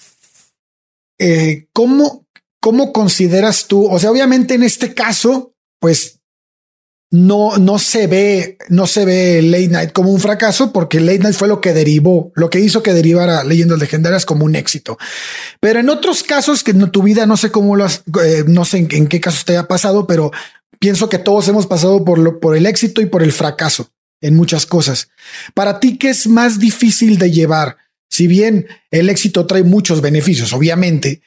[1.18, 2.26] eh, ¿cómo,
[2.60, 3.86] ¿cómo consideras tú?
[3.90, 6.20] O sea, obviamente en este caso, pues
[7.10, 11.36] no, no se ve, no se ve Late Night como un fracaso porque Late Night
[11.36, 14.98] fue lo que derivó, lo que hizo que derivara Leyendas Legendarias como un éxito.
[15.60, 18.64] Pero en otros casos que en tu vida, no sé cómo lo has, eh, no
[18.64, 20.32] sé en, qué casos te haya pasado, pero
[20.80, 23.90] pienso que todos hemos pasado por lo, por el éxito y por el fracaso
[24.20, 25.08] en muchas cosas.
[25.54, 27.76] Para ti, ¿qué es más difícil de llevar?
[28.10, 31.22] Si bien el éxito trae muchos beneficios, obviamente,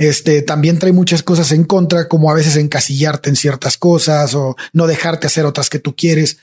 [0.00, 4.56] este también trae muchas cosas en contra, como a veces encasillarte en ciertas cosas o
[4.72, 6.38] no dejarte hacer otras que tú quieres.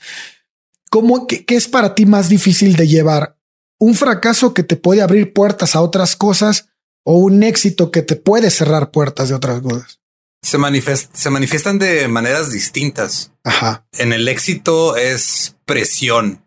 [0.90, 3.36] ¿Cómo, qué, es para ti más difícil de llevar?
[3.78, 6.68] ¿Un fracaso que te puede abrir puertas a otras cosas
[7.04, 10.00] o un éxito que te puede cerrar puertas de otras cosas?
[10.40, 10.56] Se,
[11.12, 13.32] se manifiestan de maneras distintas.
[13.42, 13.86] Ajá.
[13.92, 16.44] En el éxito es presión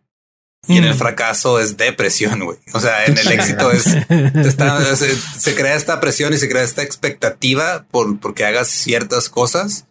[0.68, 0.98] y en el mm.
[0.98, 2.58] fracaso es depresión, güey.
[2.74, 3.84] O sea, en el éxito es,
[5.40, 9.88] se, crea esta presión y se crea esta expectativa por porque hagas ciertas cosas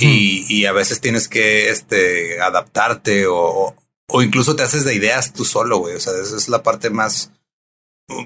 [0.00, 3.74] y, a veces tienes que este, adaptarte o,
[4.08, 5.94] o incluso te haces de ideas tú solo, güey.
[5.94, 7.30] O sea, esa es la parte más,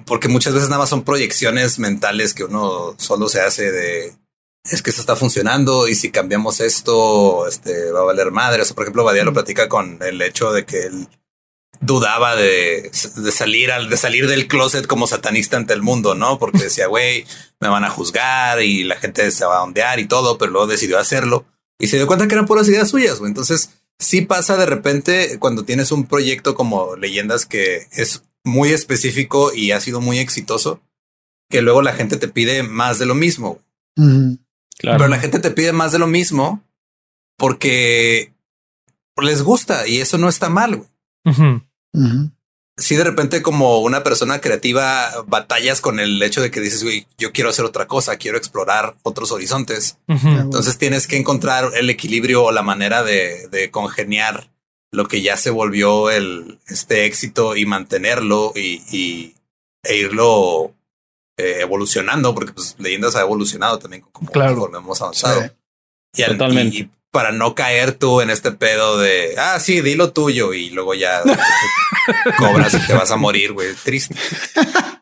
[0.06, 4.16] porque muchas veces nada más son proyecciones mentales que uno solo se hace de,
[4.64, 8.62] es que esto está funcionando y si cambiamos esto, este va a valer madre.
[8.62, 11.08] O sea, por ejemplo, Badia lo platica con el hecho de que él
[11.80, 16.38] dudaba de, salir al, de salir del closet como satanista ante el mundo, ¿no?
[16.38, 17.24] Porque decía, güey,
[17.60, 20.66] me van a juzgar y la gente se va a ondear y todo, pero luego
[20.66, 21.44] decidió hacerlo
[21.78, 23.30] y se dio cuenta que eran puras ideas suyas, güey.
[23.30, 29.52] Entonces, sí pasa de repente cuando tienes un proyecto como Leyendas que es muy específico
[29.52, 30.80] y ha sido muy exitoso,
[31.48, 33.60] que luego la gente te pide más de lo mismo.
[33.96, 34.98] Claro.
[34.98, 36.62] Pero la gente te pide más de lo mismo
[37.36, 38.32] porque
[39.20, 40.76] les gusta y eso no está mal.
[40.76, 40.88] Güey.
[42.76, 47.06] Si de repente como una persona creativa batallas con el hecho de que dices, güey,
[47.18, 49.98] yo quiero hacer otra cosa, quiero explorar otros horizontes.
[50.06, 54.50] Entonces tienes que encontrar el equilibrio o la manera de, congeniar
[54.90, 59.34] lo que ya se volvió el este éxito y mantenerlo y,
[59.84, 60.74] e irlo
[61.38, 64.70] eh, evolucionando, porque pues leyendas ha evolucionado también como claro.
[64.76, 65.50] hemos avanzado.
[66.14, 70.54] Y, Totalmente para no caer tú en este pedo de, ah, sí, di lo tuyo
[70.54, 71.22] y luego ya
[72.38, 73.74] cobras y te vas a morir, güey.
[73.84, 74.16] Triste.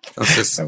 [0.09, 0.61] Entonces,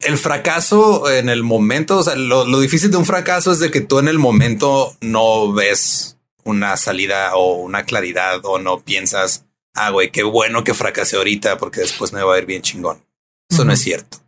[0.00, 3.80] el fracaso en el momento, o sea, lo, difícil de un fracaso es de que
[3.80, 9.90] tú en el momento no ves una salida o una claridad o no piensas, ah,
[9.90, 13.00] güey, qué bueno que fracasé ahorita porque después me va a ir bien chingón.
[13.48, 14.18] Eso no es cierto.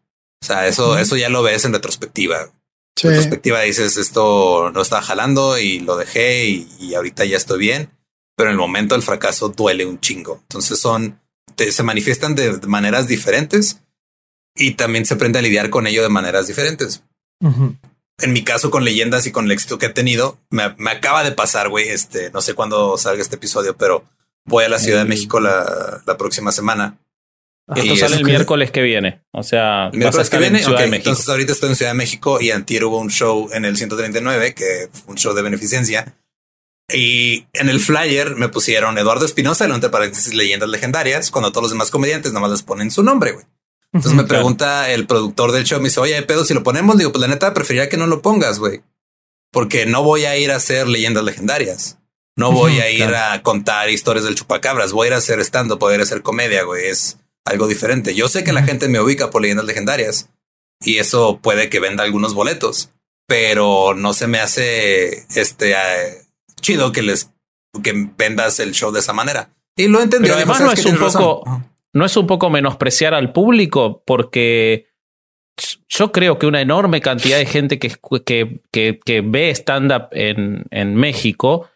[0.40, 2.50] O sea, eso, eso ya lo ves en retrospectiva
[2.96, 3.08] sí.
[3.08, 7.90] perspectiva dices esto no está jalando y lo dejé y, ahorita ya estoy bien,
[8.36, 10.40] pero en el momento del fracaso duele un chingo.
[10.42, 11.20] Entonces son,
[11.56, 13.80] se manifiestan de, maneras diferentes
[14.54, 17.02] y también se aprende a lidiar con ello de maneras diferentes.
[18.18, 21.32] En mi caso con leyendas y con el éxito que he tenido, me, acaba de
[21.32, 24.04] pasar, güey, este, no sé cuándo salga este episodio, pero
[24.46, 26.98] voy a la Ciudad de México la, la próxima semana
[27.74, 29.22] esto sale el miércoles que viene.
[29.32, 30.60] O sea, el miércoles que viene.
[30.60, 34.54] Entonces ahorita estoy en Ciudad de México y antier hubo un show en el 139
[34.54, 36.16] que fue un show de beneficencia
[36.92, 41.70] Y en el flyer me pusieron Eduardo Espinosa, entre paréntesis leyendas legendarias, cuando todos los
[41.72, 43.46] demás comediantes nada más les ponen su nombre, güey.
[43.92, 47.10] Entonces me pregunta el productor del show, me dice, oye, pedo, si lo ponemos, digo,
[47.10, 48.82] pues la neta preferiría que no lo pongas, güey.
[49.50, 51.98] Porque no voy a ir a hacer leyendas legendarias.
[52.36, 54.92] No voy a ir a contar historias del chupacabras.
[54.92, 56.86] Voy a ir a hacer stand-up, voy a ir a hacer comedia, güey.
[56.88, 57.16] Es
[57.46, 58.14] algo diferente.
[58.14, 60.28] Yo sé que la gente me ubica por leyendas legendarias
[60.80, 62.90] y eso puede que venda algunos boletos,
[63.26, 66.26] pero no se me hace este eh,
[66.60, 67.32] chido que les
[67.82, 69.50] que vendas el show de esa manera.
[69.76, 70.28] Y lo entendí.
[70.28, 71.44] además no es un poco,
[71.94, 74.88] no es un poco menospreciar al público porque
[75.88, 77.94] yo creo que una enorme cantidad de gente que,
[78.24, 78.60] que,
[79.04, 81.68] que, ve stand-up en, en México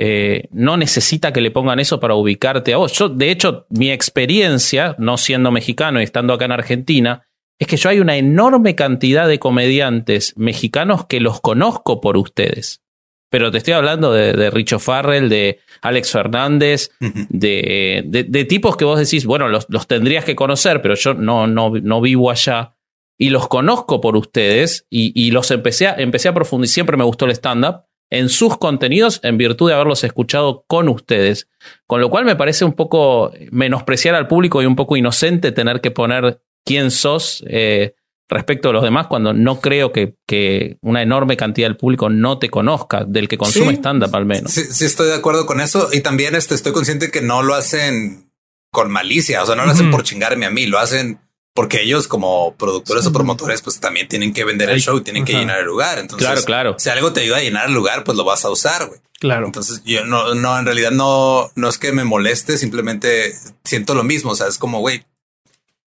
[0.00, 2.92] eh, no necesita que le pongan eso para ubicarte a vos.
[2.92, 7.26] Yo, de hecho, mi experiencia, no siendo mexicano y estando acá en Argentina,
[7.58, 12.80] es que yo hay una enorme cantidad de comediantes mexicanos que los conozco por ustedes.
[13.28, 18.98] Pero te estoy hablando de, Richo Farrell, de Alex Fernández, de, de, tipos que vos
[18.98, 22.76] decís, bueno, los, los, tendrías que conocer, pero yo no, no, no vivo allá.
[23.18, 26.74] Y los conozco por ustedes y, y los empecé a, empecé a profundizar.
[26.74, 31.48] Siempre me gustó el stand-up en sus contenidos en virtud de haberlos escuchado con ustedes.
[31.86, 35.80] Con lo cual me parece un poco menospreciar al público y un poco inocente tener
[35.80, 37.94] que poner quién sos eh,
[38.28, 42.38] respecto a los demás cuando no creo que, que, una enorme cantidad del público no
[42.38, 44.52] te conozca, del que consume stand-up al menos.
[44.52, 47.54] Sí, sí, estoy de acuerdo con eso y también este, estoy consciente que no lo
[47.54, 48.30] hacen
[48.70, 51.20] con malicia, o sea, no lo hacen por chingarme a mí, lo hacen
[51.58, 55.24] porque ellos como productores o promotores pues también tienen que vender el show y tienen
[55.24, 55.98] que llenar el lugar.
[55.98, 56.76] Entonces, claro, claro.
[56.78, 59.00] Si algo te ayuda a llenar el lugar, pues lo vas a usar, güey.
[59.18, 59.46] Claro.
[59.46, 63.34] Entonces yo no, no, en realidad no, no es que me moleste, simplemente
[63.64, 64.30] siento lo mismo.
[64.30, 65.02] O sea, es como, güey,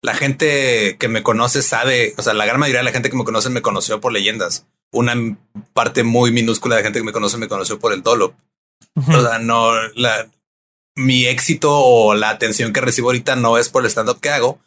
[0.01, 3.17] la gente que me conoce sabe, o sea, la gran mayoría de la gente que
[3.17, 4.65] me conoce me conoció por leyendas.
[4.91, 5.13] Una
[5.73, 8.33] parte muy minúscula de gente que me conoce me conoció por el Dolop.
[8.95, 10.31] O sea, no, la,
[10.95, 14.59] mi éxito o la atención que recibo ahorita no es por el stand-up que hago,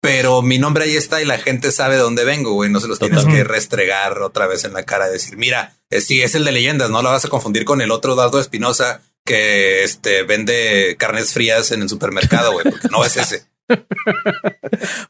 [0.00, 2.70] pero mi nombre ahí está y la gente sabe de dónde vengo, güey.
[2.70, 6.22] No se los tienes que restregar otra vez en la cara y decir, mira, sí,
[6.22, 9.82] es el de leyendas, no lo vas a confundir con el otro Dardo Espinosa que
[9.82, 13.44] este, vende carnes frías en el supermercado, güey, porque no es ese.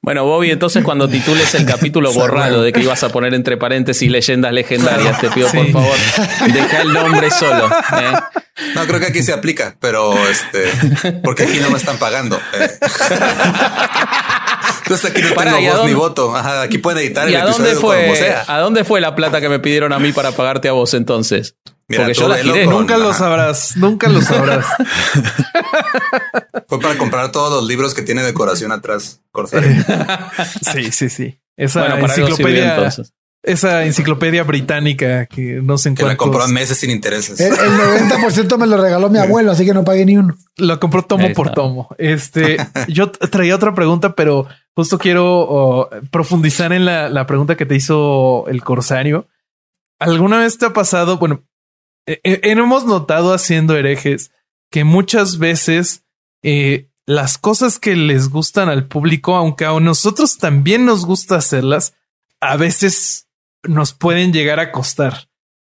[0.01, 4.11] Bueno, Bobby, entonces cuando titules el capítulo borrado de que ibas a poner entre paréntesis
[4.11, 5.97] leyendas legendarias, te pido por favor,
[6.53, 7.67] deja el nombre solo.
[7.67, 8.13] ¿eh?
[8.75, 10.73] No, creo que aquí se aplica, pero este,
[11.23, 12.41] porque aquí no me están pagando.
[12.55, 12.71] ¿eh?
[14.87, 16.37] Entonces aquí no tengo voz ni voto.
[16.37, 17.29] aquí pueden editar.
[17.29, 18.37] ¿Y a dónde fue?
[18.47, 21.57] ¿A dónde fue la plata que me pidieron a mí para pagarte a vos entonces?
[21.89, 22.67] Porque yo la giré.
[22.67, 23.77] Nunca lo sabrás.
[23.77, 24.65] Nunca lo sabrás.
[26.69, 29.21] fue para comprar todos los libros que tiene decoración atrás.
[30.73, 31.41] sí, sí, sí.
[31.57, 32.89] Esa enciclopedia.
[33.47, 36.07] Esa enciclopedia británica que no se encuentra.
[36.07, 37.39] Que la compró a meses sin intereses.
[37.39, 40.37] El, 90% me lo regaló mi abuelo, así que no pagué ni uno.
[40.57, 41.89] Lo compró tomo por tomo.
[41.97, 42.57] Este,
[42.89, 48.65] yo traía otra pregunta, pero justo quiero profundizar en la, pregunta que te hizo el
[48.65, 49.29] corsario.
[50.01, 51.19] ¿Alguna vez te ha pasado?
[51.19, 51.45] Bueno,
[52.05, 54.33] e, e, hemos notado haciendo herejes
[54.73, 56.03] que muchas veces
[56.43, 61.95] eh, las cosas que les gustan al público, aunque a nosotros también nos gusta hacerlas,
[62.41, 63.26] a veces
[63.69, 65.29] nos pueden llegar a costar.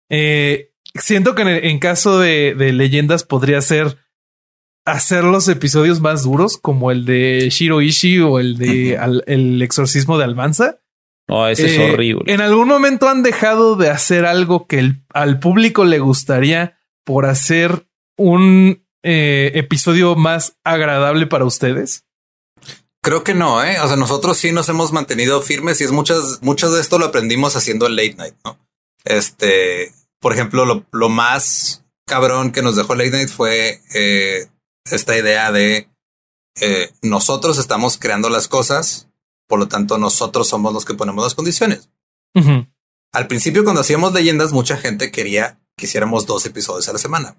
[0.09, 3.99] Eh, siento que en, caso de, leyendas podría ser
[4.85, 8.95] hacer los episodios más duros, como el de Shiro Ishii o el de
[9.27, 10.79] El exorcismo de Almanza.
[11.29, 12.33] Oh, ese es eh, horrible.
[12.33, 17.89] En algún momento han dejado de hacer algo que al público le gustaría por hacer
[18.17, 22.06] un eh, episodio más agradable para ustedes.
[23.07, 23.79] Creo que no, ¿eh?
[23.79, 27.05] O sea, nosotros sí nos hemos mantenido firmes y es muchas, muchas de esto lo
[27.05, 28.59] aprendimos haciendo el late night, ¿no?
[29.05, 34.49] Este, por ejemplo, lo, lo más cabrón que nos dejó late night fue eh,
[34.91, 35.89] esta idea de
[36.61, 39.09] eh, nosotros estamos creando las cosas,
[39.47, 41.89] por lo tanto nosotros somos los que ponemos las condiciones.
[43.13, 47.37] Al principio cuando hacíamos leyendas, mucha gente quería que hiciéramos dos episodios a la semana.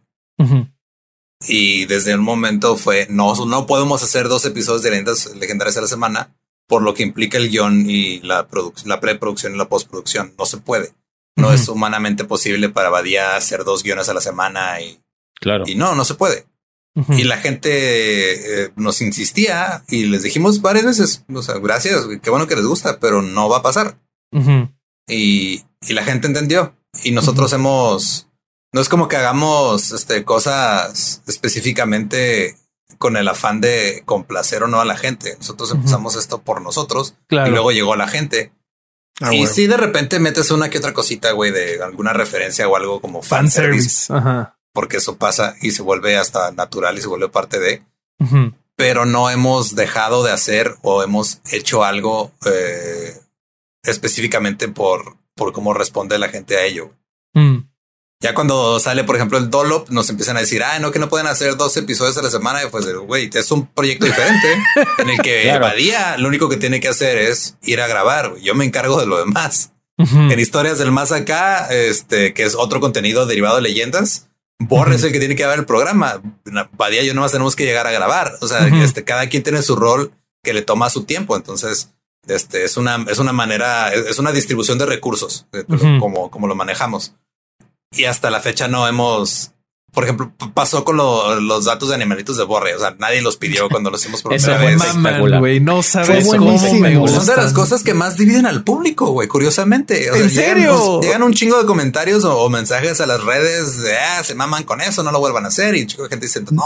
[1.48, 5.82] Y desde un momento fue, no, no podemos hacer dos episodios de leyendas legendarias a
[5.82, 6.36] la semana,
[6.68, 8.48] por lo que implica el guion y la,
[8.86, 10.34] la preproducción y la postproducción.
[10.38, 10.94] No se puede.
[11.36, 15.00] No es humanamente posible para Badía hacer dos guiones a la semana y,
[15.40, 15.66] claro.
[15.68, 16.48] y no, no se puede.
[17.10, 22.32] Y la gente eh, nos insistía y les dijimos varias veces, o sea, gracias, qué
[22.32, 24.00] bueno que les gusta, pero no va a pasar.
[25.08, 26.76] y, y, la gente entendió.
[27.04, 28.30] Y nosotros hemos,
[28.74, 32.58] no es como que hagamos este, cosas específicamente
[32.98, 35.36] con el afán de complacer o no a la gente.
[35.38, 38.52] Nosotros empezamos esto por nosotros y luego llegó la gente.
[39.20, 42.76] Ah, y si de repente metes una que otra cosita, güey, de alguna referencia o
[42.76, 44.14] algo como fan, service,
[44.74, 47.84] porque eso pasa y se vuelve hasta natural y se vuelve parte de.
[48.76, 53.20] Pero no hemos dejado de hacer o hemos hecho algo eh,
[53.84, 56.92] específicamente por, por cómo responde la gente a ello.
[58.20, 61.08] Ya cuando sale, por ejemplo, el Dolop, nos empiezan a decir, ah, no, que no
[61.08, 62.64] pueden hacer dos episodios a la semana.
[62.64, 64.48] Y pues, güey, es un proyecto diferente
[64.98, 65.66] en el que claro.
[65.66, 68.36] Badía lo único que tiene que hacer es ir a grabar.
[68.42, 69.74] Yo me encargo de lo demás.
[70.00, 74.28] En historias del más acá, este, que es otro contenido derivado de leyendas,
[74.60, 76.22] Borre es el que tiene que ver el programa.
[76.74, 78.34] Badía y yo nomás tenemos que llegar a grabar.
[78.42, 80.12] O sea, este, cada quien tiene su rol
[80.44, 81.36] que le toma su tiempo.
[81.36, 81.94] Entonces,
[82.28, 85.48] este es una, es una manera, es una distribución de recursos,
[86.00, 87.14] como, como lo manejamos.
[87.92, 89.52] Y hasta la fecha no hemos,
[89.94, 92.76] por ejemplo, pasó con los datos de animalitos de Borre.
[92.76, 95.40] O sea, nadie los pidió cuando los hicimos por primera vez.
[95.40, 95.60] güey.
[95.60, 99.28] No sabes cómo me Son de las cosas que más dividen al público, güey.
[99.28, 100.08] Curiosamente.
[100.08, 101.00] ¿En serio?
[101.02, 104.82] Llegan, un chingo de comentarios o, mensajes a las redes de ah, se maman con
[104.82, 105.76] eso, no lo vuelvan a hacer.
[105.76, 106.64] Y chico de gente dice, no,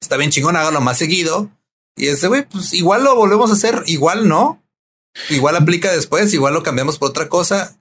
[0.00, 1.50] está bien chingón, háganlo más seguido.
[1.96, 4.62] Y ese güey, pues igual lo volvemos a hacer, igual no.
[5.28, 7.76] Igual aplica después, igual lo cambiamos por otra cosa.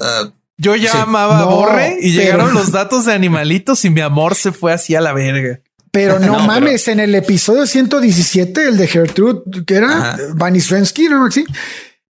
[0.00, 4.34] Uh, yo ya amaba a Borre y llegaron los datos de animalitos y mi amor
[4.34, 5.60] se fue así a la verga.
[5.90, 11.26] Pero no, mames, en el episodio 117, el de Gertrude, que era Vanny Svensky, ¿no?
[11.26, 11.44] Así.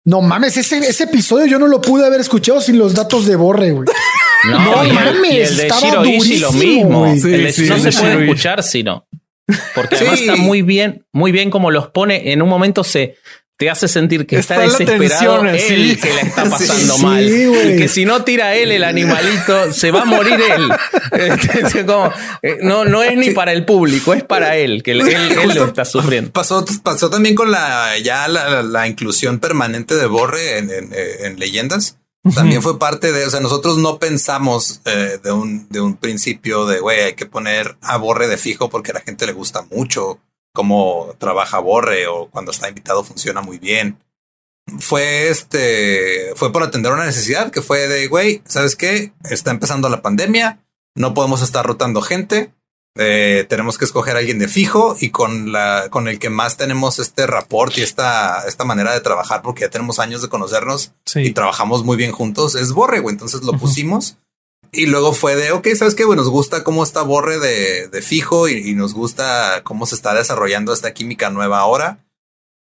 [0.06, 3.36] No mames, ese, ese episodio yo no lo pude haber escuchado sin los datos de
[3.36, 3.88] Borre, güey.
[4.48, 7.08] No, mames, el de Shiro lo mismo.
[7.08, 9.08] no se puede escuchar sino.
[9.74, 12.32] Porque además está muy bien, muy bien como los pone.
[12.32, 13.18] En un momento se,
[13.58, 17.24] te hace sentir que está, desesperado él que la está pasando mal.
[17.24, 20.70] y que si no tira él el animalito, se va a morir él.
[21.16, 21.86] Este,
[22.42, 25.00] eh, no, no es ni para el público, es para él, que él,
[25.56, 26.30] lo está sufriendo.
[26.32, 31.98] Pasó, pasó también con la ya la, inclusión permanente de Borre en, en, leyendas.
[32.34, 36.66] También fue parte de, o sea, nosotros no pensamos eh, de, un, de un principio
[36.66, 39.66] de, güey, hay que poner a Borre de fijo porque a la gente le gusta
[39.72, 40.20] mucho
[40.56, 44.00] cómo trabaja Borre o cuando está invitado funciona muy bien.
[44.80, 49.14] Fue este, fue por atender una necesidad que fue de, güey, ¿sabes qué?
[49.30, 52.52] Está empezando la pandemia, no podemos estar rotando gente,
[52.98, 56.56] eh, tenemos que escoger a alguien de fijo y con la, con el que más
[56.56, 60.94] tenemos este rapport y esta, esta manera de trabajar porque ya tenemos años de conocernos
[61.14, 63.14] y trabajamos muy bien juntos es Borre, güey.
[63.14, 64.18] Entonces lo pusimos
[64.72, 66.06] y luego fue de, ok, ¿sabes qué?
[66.06, 70.14] Bueno, nos gusta cómo está Borre de, de fijo y, nos gusta cómo se está
[70.14, 72.06] desarrollando esta química nueva ahora.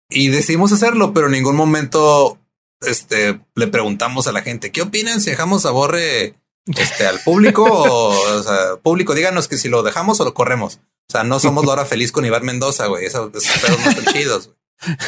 [0.09, 2.38] Y decidimos hacerlo, pero en ningún momento
[2.80, 6.34] este, le preguntamos a la gente, ¿qué opinan si dejamos a Borre
[6.66, 7.64] este, al público?
[7.64, 10.80] o, sea, público, díganos que si lo dejamos o lo corremos.
[11.09, 13.07] O sea, no somos Laura Feliz con Iván Mendoza, güey.
[13.07, 14.50] Esos, pedos no están chidos.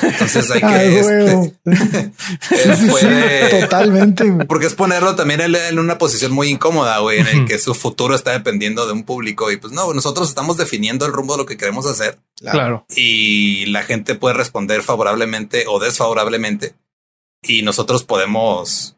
[0.03, 1.53] Entonces hay que.
[2.51, 4.25] este, totalmente.
[4.49, 8.15] Porque es ponerlo también en una posición muy incómoda, güey, en el que su futuro
[8.15, 9.51] está dependiendo de un público.
[9.51, 12.19] Y pues no, nosotros estamos definiendo el rumbo de lo que queremos hacer.
[12.37, 12.87] Claro.
[12.95, 16.75] Y la gente puede responder favorablemente o desfavorablemente.
[17.43, 18.97] Y nosotros podemos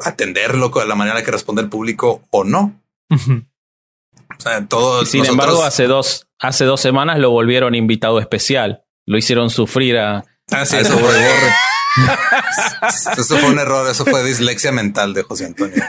[0.00, 2.80] atenderlo de la manera que responde el público o no.
[3.10, 5.04] O sea, todo.
[5.04, 10.26] Sin embargo, hace dos, hace dos semanas lo volvieron invitado especial lo hicieron sufrir a,
[10.50, 11.08] ah, sí, eso fue
[13.16, 15.82] eso fue un error, eso fue dislexia mental de José Antonio.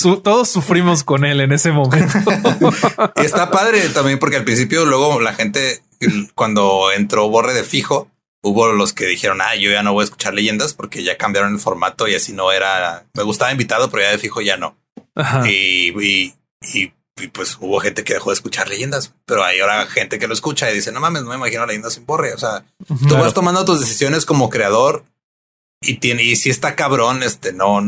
[0.24, 2.18] todos sufrimos con él en ese momento.
[3.16, 5.80] y está padre también porque al principio luego la gente
[6.34, 8.10] cuando entró Borre de fijo,
[8.42, 11.52] hubo los que dijeron, ah, yo ya no voy a escuchar leyendas porque ya cambiaron
[11.52, 14.76] el formato y así no era, me gustaba invitado, pero ya de fijo ya no.
[15.46, 19.86] Y, y, y y pues hubo gente que dejó de escuchar leyendas, pero hay ahora
[19.86, 22.34] gente que lo escucha y dice, no mames, no me imagino leyendas sin borre.
[22.34, 22.64] O sea,
[23.08, 25.04] tú vas tomando tus decisiones como creador
[25.82, 27.80] y tiene, y si está cabrón, este, no,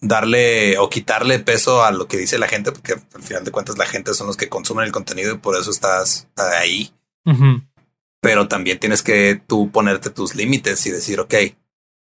[0.00, 3.78] darle o quitarle peso a lo que dice la gente, porque al final de cuentas
[3.78, 6.92] la gente son los que consumen el contenido y por eso estás ahí.
[8.20, 11.34] Pero también tienes que tú ponerte tus límites y decir, ok,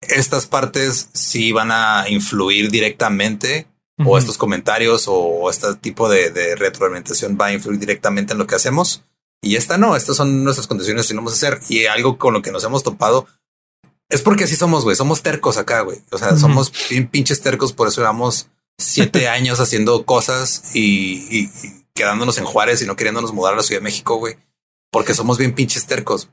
[0.02, 3.68] estas partes sí van a influir directamente
[4.06, 8.56] o estos comentarios o este tipo de, retroalimentación va a influir directamente en lo que
[8.56, 9.04] hacemos.
[9.42, 11.60] Y esta no, estas son nuestras condiciones y lo vamos a hacer.
[11.70, 13.28] Y algo con lo que nos hemos topado
[14.10, 14.96] es porque así somos, güey.
[14.96, 16.00] Somos tercos acá, güey.
[16.12, 17.74] O sea, somos bien pinches tercos.
[17.74, 21.50] Por eso llevamos siete años haciendo cosas y,
[21.94, 24.38] quedándonos en Juárez y no queriéndonos mudar a la Ciudad de México, güey.
[24.92, 26.30] Porque somos bien pinches tercos.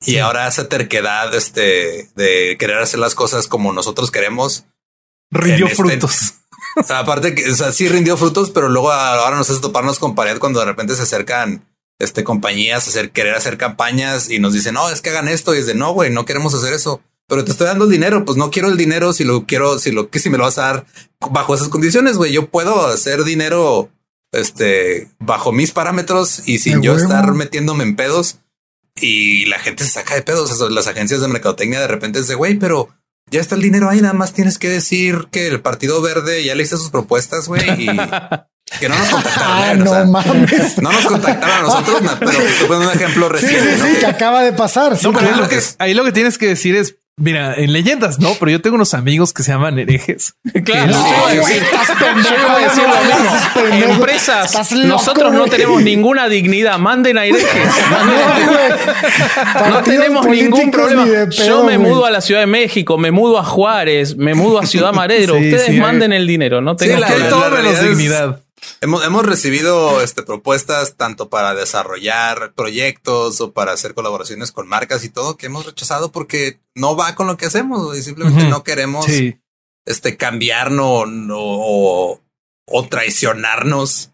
[0.00, 4.66] Y ahora esa terquedad este, de querer hacer las cosas como nosotros queremos.
[5.30, 6.34] Rindió este frutos.
[6.88, 10.38] Aparte que o sea, sí rindió frutos, pero luego ahora nos hace toparnos con pared
[10.38, 11.66] cuando de repente se acercan
[11.98, 15.54] este, compañías a hacer, querer hacer campañas y nos dicen, no, es que hagan esto.
[15.54, 17.00] Y es de no, güey, no queremos hacer eso.
[17.28, 19.90] pero te estoy dando el dinero, pues no quiero el dinero si lo quiero, si
[19.90, 20.86] lo que si me lo vas a dar
[21.30, 22.32] bajo esas condiciones, güey.
[22.32, 23.90] Yo puedo hacer dinero
[24.32, 28.38] este bajo mis parámetros y sin yo estar metiéndome en pedos
[28.96, 30.58] y la gente se saca de pedos.
[30.70, 32.88] las agencias de mercadotecnia de repente es de güey, pero
[33.30, 34.00] ya está el dinero ahí.
[34.00, 37.62] Nada más tienes que decir que el Partido Verde ya le hice sus propuestas, güey,
[37.84, 37.86] y
[38.80, 39.48] que no nos contactaron.
[39.48, 40.78] Ah, no mames.
[40.78, 42.32] No nos contactaron a nosotros, pero
[42.66, 43.76] fue un ejemplo reciente.
[43.76, 44.96] Sí, sí, sí, que acaba de pasar.
[45.02, 48.30] No, pero lo que, ahí lo que tienes que decir es Mira, en leyendas no,
[48.40, 50.34] pero yo tengo unos amigos que se llaman herejes.
[50.64, 53.92] Claro, yo iba a decir, yo iba a decir lo mismo.
[53.92, 56.78] Empresas, nosotros no tenemos ninguna dignidad.
[56.78, 57.48] Manden a herejes.
[59.68, 61.06] no tenemos ningún problema.
[61.30, 64.66] yo me mudo a la Ciudad de México, me mudo a Juárez, me mudo a
[64.66, 65.34] Ciudad Madero.
[65.34, 66.60] Ustedes manden el dinero.
[66.60, 68.43] No tengo sí, menos dignidad.
[68.80, 75.04] Hemos, hemos recibido este, propuestas tanto para desarrollar proyectos o para hacer colaboraciones con marcas
[75.04, 78.64] y todo que hemos rechazado porque no va con lo que hacemos y simplemente no
[78.64, 79.06] queremos
[79.86, 82.20] este, cambiarnos o,
[82.66, 84.10] o traicionarnos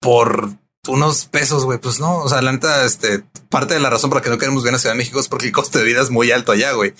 [0.00, 1.78] por unos pesos, güey.
[1.78, 4.38] Pues no, o sea, la neta, este, parte de la razón por la que no
[4.38, 6.52] queremos ver a Ciudad de México es porque el coste de vida es muy alto
[6.52, 6.94] allá, güey.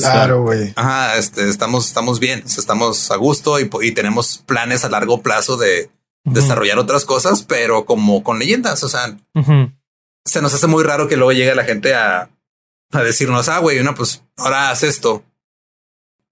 [0.00, 0.72] claro, güey.
[0.76, 5.56] Ajá, este, estamos, estamos bien, estamos a gusto y, y tenemos planes a largo plazo
[5.56, 5.90] de
[6.24, 9.16] desarrollar otras cosas, pero como con leyendas, o sea,
[10.24, 12.30] se nos hace muy raro que luego llegue la gente a,
[12.92, 15.24] a decirnos, ah, güey, no, pues ahora haz esto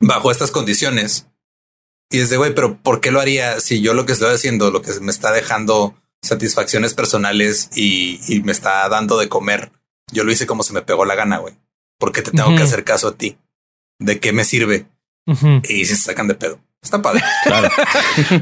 [0.00, 1.26] bajo estas condiciones.
[2.10, 4.70] Y es de, güey, pero ¿por qué lo haría si yo lo que estoy haciendo,
[4.70, 5.94] lo que me está dejando
[6.26, 9.72] satisfacciones personales y, me está dando de comer.
[10.12, 11.54] Yo lo hice como se me pegó la gana, güey.
[11.98, 13.38] Porque te tengo que hacer caso a ti.
[13.98, 14.86] ¿De qué me sirve?
[15.68, 16.60] Y se sacan de pedo.
[16.82, 17.22] Está padre.
[17.44, 17.68] Claro.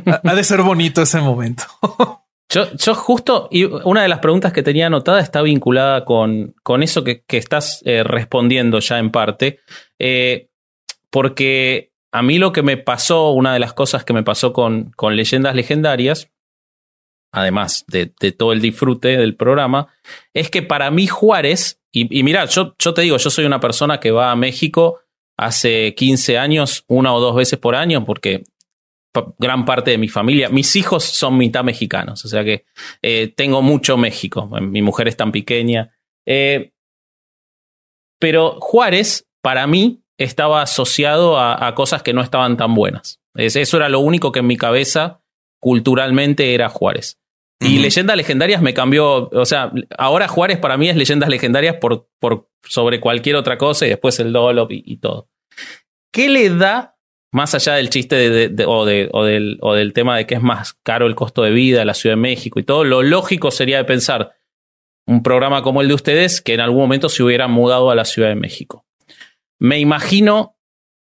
[0.24, 1.64] ha de ser bonito ese momento.
[2.48, 6.82] yo, yo justo, y una de las preguntas que tenía anotada está vinculada con, con
[6.82, 9.60] eso que, estás eh, respondiendo ya en parte.
[9.98, 10.50] Eh,
[11.10, 14.90] porque a mí lo que me pasó, una de las cosas que me pasó con,
[14.96, 16.33] con leyendas legendarias,
[17.34, 19.88] además de, todo el disfrute del programa,
[20.32, 24.00] es que para mí Juárez, y, mira, yo, yo te digo, yo soy una persona
[24.00, 25.00] que va a México
[25.36, 28.44] hace 15 años, una o dos veces por año, porque
[29.38, 32.64] gran parte de mi familia, mis hijos son mitad mexicanos, o sea que
[33.00, 35.94] eh, tengo mucho México, mi mujer es tan pequeña.
[36.26, 36.72] Eh,
[38.18, 43.20] pero Juárez, para mí, estaba asociado a, a, cosas que no estaban tan buenas.
[43.34, 45.24] Eso era lo único que en mi cabeza
[45.64, 47.18] culturalmente era Juárez.
[47.60, 52.08] Y leyendas legendarias me cambió, o sea, ahora Juárez para mí es leyendas legendarias por,
[52.18, 55.28] por sobre cualquier otra cosa y después el Dolop y, todo.
[56.12, 56.96] ¿Qué le da,
[57.32, 58.16] más allá del chiste
[58.48, 61.52] de, o, o, del, o del tema de que es más caro el costo de
[61.52, 64.34] vida de la Ciudad de México y todo, lo lógico sería de pensar
[65.06, 68.04] un programa como el de ustedes que en algún momento se hubiera mudado a la
[68.04, 68.86] Ciudad de México.
[69.58, 70.56] Me imagino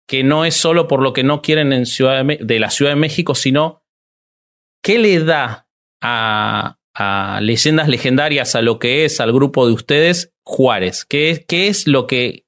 [0.08, 2.96] que no es solo por lo que no quieren en Ciudad de la Ciudad de
[2.96, 3.82] México, sino
[4.82, 5.61] qué le da
[6.02, 6.78] a,
[7.40, 11.06] leyendas legendarias, a lo que es al grupo de ustedes, Juárez.
[11.06, 12.44] ¿Qué, ¿Qué es lo que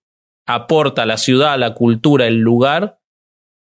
[0.46, 2.98] aporta la ciudad, la cultura, el lugar,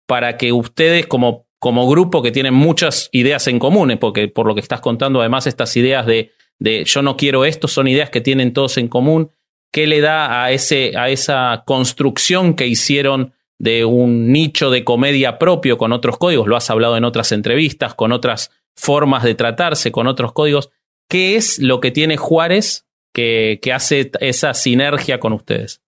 [0.07, 4.55] para que ustedes como, como grupo que tienen muchas ideas en común, porque por lo
[4.55, 8.21] que estás contando, además estas ideas de, de yo no quiero esto, son ideas que
[8.21, 9.31] tienen todos en común,
[9.73, 15.39] ¿qué le da a, ese, a esa construcción que hicieron de un nicho de comedia
[15.39, 16.49] propio con otros códigos?
[16.49, 20.71] Lo has hablado en otras entrevistas, con otras formas de tratarse, con otros códigos.
[21.09, 25.81] ¿Qué es lo que tiene Juárez que, que hace esa sinergia con ustedes?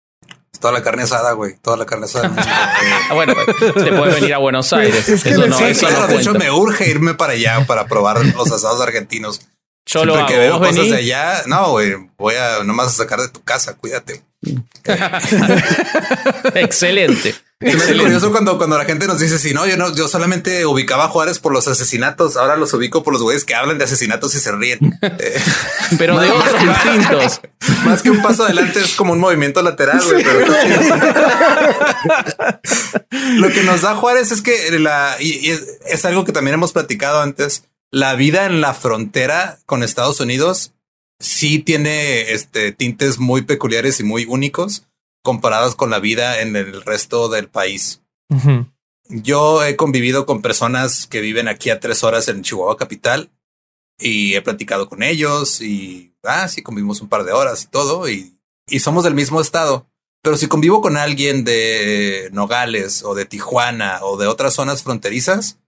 [0.60, 1.56] Toda la carne asada, güey.
[1.60, 2.32] Toda la carne asada.
[2.36, 5.08] Ah, bueno, te puedes venir a Buenos Aires.
[5.08, 9.40] eso no, de hecho, me urge irme para allá para probar los asados argentinos.
[9.88, 13.20] Yo Siempre lo que veo cosas de allá, no, güey, voy a nomás a sacar
[13.20, 14.22] de tu casa, cuídate.
[16.54, 17.36] Excelente.
[17.58, 21.06] Es curioso cuando, cuando la gente nos dice, si no, yo no, yo solamente ubicaba
[21.06, 24.34] a Juárez por los asesinatos, ahora los ubico por los güeyes que hablan de asesinatos
[24.34, 24.78] y se ríen.
[25.00, 25.40] Eh,
[25.98, 27.40] pero de otros distintos.
[27.86, 30.22] Más que un paso adelante es como un movimiento lateral, güey.
[33.38, 37.22] Lo que nos da Juárez es que la, y, es algo que también hemos platicado
[37.22, 40.74] antes, la vida en la frontera con Estados Unidos
[41.18, 44.82] sí tiene este tintes muy peculiares y muy únicos
[45.26, 48.00] comparadas con la vida en el resto del país.
[49.08, 53.32] Yo he convivido con personas que viven aquí a tres horas en Chihuahua capital
[53.98, 58.08] y he platicado con ellos y ah, sí, convivimos un par de horas y todo
[58.08, 59.88] y, y somos del mismo estado.
[60.22, 65.58] Pero si convivo con alguien de Nogales o de Tijuana o de otras zonas fronterizas,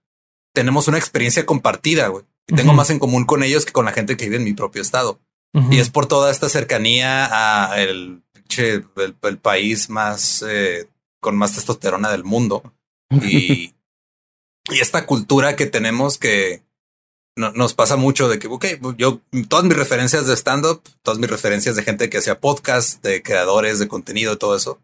[0.53, 2.23] tenemos una experiencia compartida, güey.
[2.47, 4.53] Y tengo más en común con ellos que con la gente que vive en mi
[4.53, 5.19] propio estado.
[5.69, 8.23] Y es por toda esta cercanía a el
[8.57, 10.87] el, país más eh,
[11.19, 12.63] con más testosterona del mundo
[13.11, 13.73] y,
[14.69, 16.63] y esta cultura que tenemos que
[17.35, 18.65] nos pasa mucho de que, ok,
[18.97, 23.23] yo, todas mis referencias de stand-up, todas mis referencias de gente que hacía podcast, de
[23.23, 24.81] creadores de contenido todo eso,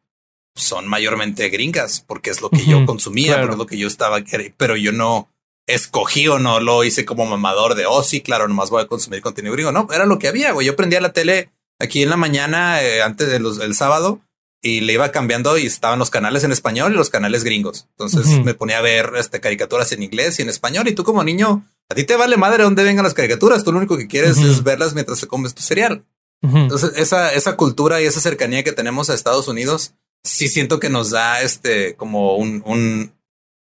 [0.55, 4.20] son mayormente gringas, porque es lo que yo consumía, pero es lo que yo estaba,
[4.55, 5.28] pero yo no
[5.68, 9.22] escogí o no lo hice como mamador de, oh, sí, claro, nomás voy a consumir
[9.22, 9.72] contenido gringo.
[9.74, 10.66] No, era lo que había, güey.
[10.66, 11.49] Yo prendía la tele
[11.80, 14.21] aquí en la mañana, eh, antes de del sábado,
[14.65, 17.88] y le iba cambiando y estaban los canales en español y los canales gringos.
[17.91, 20.88] Entonces me ponía a ver este, caricaturas en inglés y en español.
[20.88, 23.63] Y tú como niño, a ti te vale madre dónde vengan las caricaturas.
[23.63, 26.03] Tú lo único que quieres es verlas mientras te comes tu cereal.
[26.41, 30.89] Entonces esa, esa cultura y esa cercanía que tenemos a Estados Unidos, sí siento que
[30.89, 33.13] nos da este como un, un,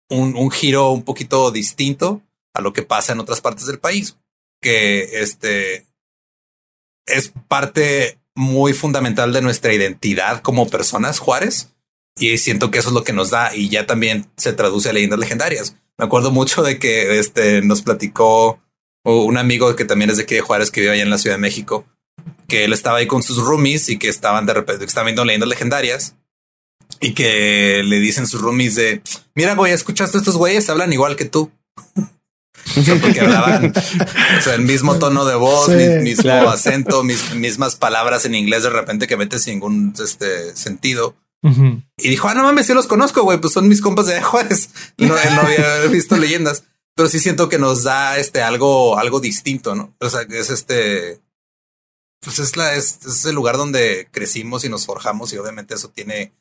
[0.10, 2.22] un, un giro un poquito distinto
[2.54, 4.18] a lo que pasa en otras partes del país,
[4.62, 5.87] que este
[7.08, 11.74] es parte muy fundamental de nuestra identidad como personas, Juárez.
[12.20, 14.94] Y siento que eso es lo que nos da y ya también se traduce a
[14.94, 15.76] leyendas legendarias.
[15.98, 18.60] Me acuerdo mucho de que este nos platicó
[19.04, 21.38] un amigo que también es de aquí de Juárez que vive allá en la Ciudad
[21.38, 21.86] de México,
[22.48, 25.26] que él estaba ahí con sus roomies y que estaban de repente, que estaban viendo
[25.26, 26.16] leyendas legendarias
[27.00, 29.02] y que le dicen sus roomies de,
[29.36, 30.70] mira, güey, ¿escuchaste estos güeyes?
[30.70, 31.52] Hablan igual que tú.
[33.02, 38.36] porque hablaban o sea, el mismo tono de voz, mismo acento, mis, mismas palabras en
[38.36, 41.16] inglés de repente que metes sin ningún este, sentido.
[41.98, 44.70] Y dijo, ah, no mames, sí los conozco, güey, pues son mis compas de Juárez.
[44.98, 46.64] No, no había visto leyendas,
[46.94, 49.96] pero sí siento que nos da este algo, algo distinto, ¿no?
[50.00, 51.22] O sea, es este,
[52.20, 55.90] pues es la, es, es el lugar donde crecimos y nos forjamos y obviamente eso
[55.90, 56.34] tiene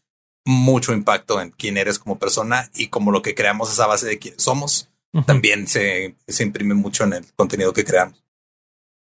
[0.44, 4.18] mucho impacto en quién eres como persona y como lo que creamos esa base de
[4.18, 4.88] quién somos
[5.24, 8.22] también se, se imprime mucho en el contenido que creamos.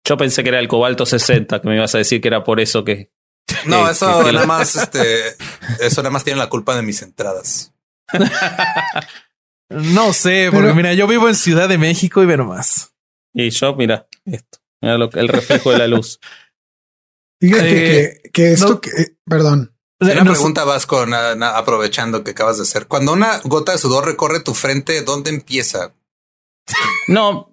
[0.05, 2.59] Yo pensé que era el cobalto 60, que me ibas a decir que era por
[2.59, 3.11] eso que.
[3.65, 5.35] No, eso nada más, este,
[5.79, 7.73] eso nada más tiene la culpa de mis entradas.
[9.69, 12.95] no sé, porque mira, yo vivo en Ciudad de México y ve más.
[13.33, 16.19] Y yo, mira, esto, mira lo, el reflejo de la luz.
[17.41, 18.89] Fíjate eh, que, esto, que,
[19.25, 21.05] perdón, una pregunta, Vasco,
[21.41, 22.87] aprovechando que acabas de hacer.
[22.87, 25.93] Cuando una gota de sudor recorre tu frente, ¿dónde empieza?
[27.07, 27.51] No,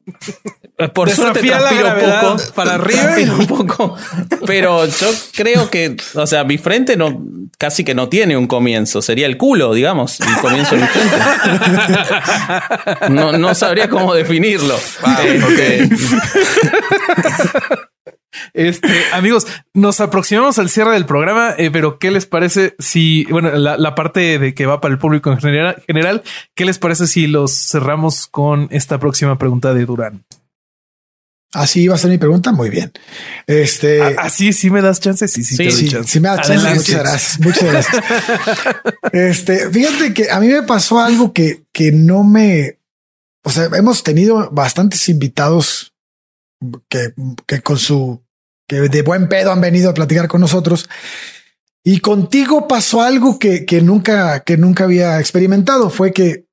[0.92, 2.36] por suerte transpiro poco.
[2.54, 3.96] Para arriba un poco.
[4.46, 7.22] Pero yo creo que, o sea, mi frente no,
[7.58, 9.00] casi que no tiene un comienzo.
[9.00, 11.16] Sería el culo, digamos, el comienzo de mi frente.
[13.10, 14.76] No, no sabría cómo definirlo.
[14.76, 15.88] Este,
[18.54, 23.50] este, amigos, nos aproximamos al cierre del programa, eh, pero ¿qué les parece si, bueno,
[23.56, 26.22] la, parte de que va para el público en general, general,
[26.54, 30.24] ¿qué les parece si los cerramos con esta próxima pregunta de Durán?
[31.52, 32.52] Así va a ser mi pregunta.
[32.52, 32.92] Muy bien.
[33.46, 35.26] Este así sí me das chance.
[35.26, 36.74] Sí, sí, sí, sí, me das chance.
[36.74, 37.40] Muchas gracias.
[37.40, 38.04] Muchas gracias.
[39.12, 42.78] este, fíjate que a mí me pasó algo que, que no me,
[43.42, 45.94] o sea, hemos tenido bastantes invitados
[46.88, 47.14] que,
[47.46, 48.25] que con su
[48.66, 50.88] que de buen pedo han venido a platicar con nosotros.
[51.84, 55.88] Y contigo pasó algo que, que nunca, que nunca había experimentado.
[55.88, 56.46] Fue que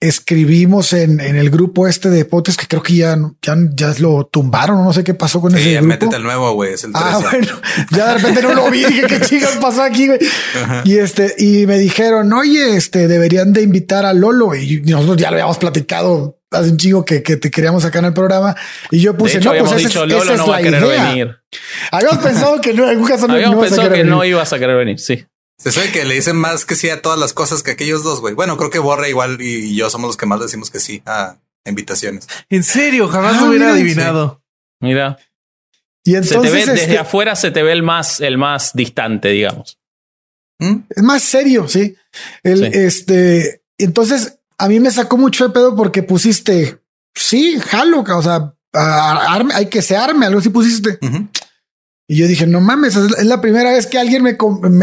[0.00, 4.26] escribimos en, en el grupo este de potes que creo que ya, ya, ya lo
[4.26, 4.82] tumbaron.
[4.82, 5.86] No sé qué pasó con ese grupo.
[5.86, 6.74] métete el nuevo, güey.
[6.74, 7.60] Es el Ah, bueno,
[7.92, 8.84] ya de repente no lo vi.
[8.84, 10.18] Dije, qué chicas pasó aquí, güey.
[10.84, 14.54] Y este, y me dijeron, oye, este, deberían de invitar a Lolo.
[14.54, 18.06] Y nosotros ya lo habíamos platicado hace un chingo que, que, te queríamos sacar en
[18.06, 18.56] el programa
[18.90, 21.36] y yo puse, no, pues dicho, Lolo no va a querer venir.
[21.90, 24.76] Habíamos pensado que no, en algún caso no, Habíamos pensado que no ibas a querer
[24.76, 25.26] venir, sí.
[25.58, 28.20] Se sabe que le dicen más que sí a todas las cosas que aquellos dos,
[28.20, 28.34] güey.
[28.34, 31.36] Bueno, creo que Borre igual y, yo somos los que más decimos que sí a
[31.66, 32.28] invitaciones.
[32.48, 34.40] En serio, jamás lo hubiera adivinado.
[34.80, 35.18] Mira.
[36.04, 39.78] Y entonces desde este afuera se te ve el más, el más distante, digamos.
[40.60, 40.76] ¿Mm?
[40.88, 41.96] Es más serio, sí.
[42.42, 46.82] El, este, entonces a mí me sacó mucho de pedo porque pusiste,
[47.14, 48.54] sí, jalo, o sea,
[49.54, 50.98] hay que se arme, algo así pusiste.
[52.10, 54.36] Y yo dije, no mames, es la primera vez que alguien me,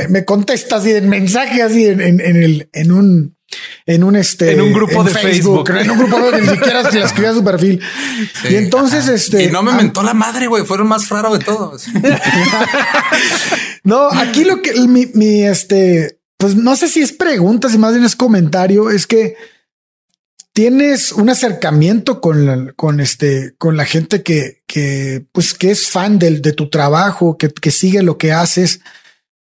[0.09, 3.35] me, contesta así en mensaje, así en, en, el, en un,
[3.87, 7.01] en un este, en un grupo de Facebook, en un grupo de ni siquiera se
[7.01, 7.81] escribía su perfil.
[8.49, 11.87] y entonces, este, y no me mentó la madre, güey, fueron más raro de todos.
[13.83, 17.93] no, aquí lo que mi, mi, este, pues no sé si es pregunta, si más
[17.93, 19.35] bien es comentario, es que
[20.55, 25.89] tienes un acercamiento con la, con este, con la gente que, que, pues, que es
[25.89, 28.79] fan del, de tu trabajo, que, que sigue lo que haces.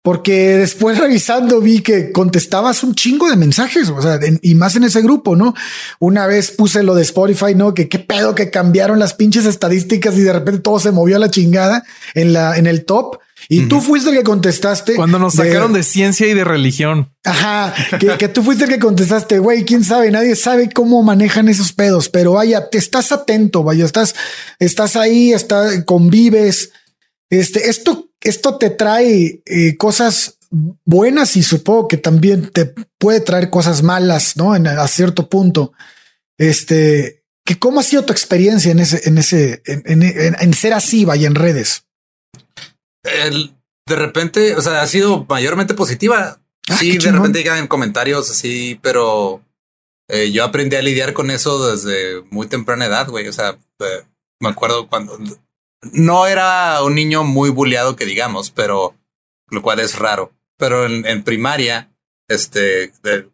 [0.05, 4.85] Porque después revisando vi que contestabas un chingo de mensajes, o sea, y más en
[4.85, 5.55] ese grupo, ¿no?
[5.99, 7.73] Una vez puse lo de Spotify, ¿no?
[7.73, 11.21] Que qué pedo que cambiaron las pinches estadísticas y de repente todo se movió a
[11.21, 13.19] la chingada en la, en el top.
[13.49, 14.95] Y tú fuiste el que contestaste.
[14.95, 17.11] Cuando nos sacaron de, ciencia y de religión.
[17.25, 21.73] Ajá, que, tú fuiste el que contestaste, güey, quién sabe, nadie sabe cómo manejan esos
[21.73, 24.15] pedos, pero vaya, te estás atento, vaya, estás,
[24.59, 26.73] estás ahí, está, convives.
[27.31, 30.39] Este, esto, esto te trae eh, cosas
[30.85, 32.67] buenas y supongo que también te
[32.99, 34.57] puede traer cosas malas, ¿no?
[34.57, 35.73] En, a cierto punto.
[36.39, 41.05] Este, que cómo ha sido tu experiencia en ese, en ese, en, en ser así,
[41.05, 41.85] vaya, en redes
[43.05, 43.55] el,
[43.87, 46.41] de repente, o sea, ha sido mayormente positiva.
[46.69, 49.43] Ah, sí, de repente llegan comentarios así, pero
[50.09, 53.29] eh, yo aprendí a lidiar con eso desde muy temprana edad, güey.
[53.29, 54.05] O sea, eh,
[54.41, 55.19] me acuerdo cuando
[55.93, 58.95] no era un niño muy bulleado que digamos, pero
[59.49, 60.33] lo cual es raro.
[60.57, 61.91] Pero en, en primaria,
[62.29, 63.29] este, de,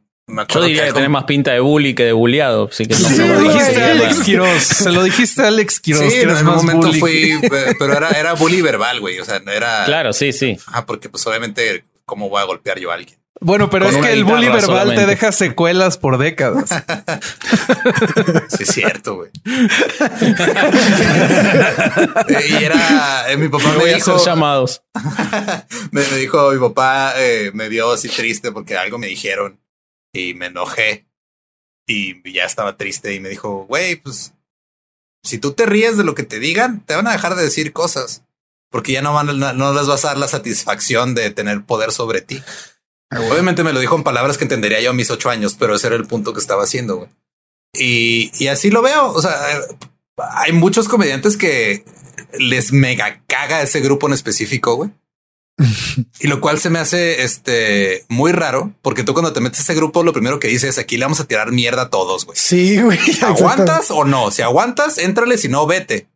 [0.48, 2.68] yo diría que, tiene más pinta de bully que de bulliado.
[2.70, 4.62] Así que no se lo dijiste a Alex Quiroz.
[4.62, 6.12] Se lo dijiste a Alex Quiroz.
[6.12, 7.38] Sí, en algún momento fui,
[7.78, 9.18] pero era, era bully verbal, güey.
[9.18, 9.84] O sea, era.
[9.84, 10.56] Claro, sí, sí.
[10.66, 13.18] Ah, porque pues obviamente, ¿cómo voy a golpear yo a alguien?
[13.40, 16.68] Bueno, pero es que el bully verbal te deja secuelas por décadas.
[18.48, 19.30] sí, es cierto, güey.
[22.28, 24.82] y era eh, mi papá me dijo llamados.
[25.90, 29.58] me, dijo mi papá eh, me vio así triste porque algo me dijeron
[30.12, 31.06] y me enojé
[31.86, 34.34] y ya estaba triste y me dijo, güey, pues
[35.22, 37.72] si tú te ríes de lo que te digan, te van a dejar de decir
[37.72, 38.22] cosas
[38.70, 42.20] porque ya no van, no les vas a dar la satisfacción de tener poder sobre
[42.20, 42.42] ti.
[43.10, 45.88] Obviamente me lo dijo en palabras que entendería yo a mis ocho años, pero ese
[45.88, 46.96] era el punto que estaba haciendo.
[46.96, 47.08] Güey.
[47.74, 49.10] Y, y así lo veo.
[49.10, 49.34] O sea,
[50.16, 51.84] hay muchos comediantes que
[52.38, 54.90] les mega caga ese grupo en específico, güey
[56.20, 59.62] y lo cual se me hace este muy raro, porque tú cuando te metes a
[59.62, 62.36] ese grupo, lo primero que dices aquí le vamos a tirar mierda a todos, güey.
[62.38, 62.98] Sí, güey.
[63.22, 64.30] ¿Aguantas o no?
[64.30, 66.08] Si aguantas, éntrale, si no, vete.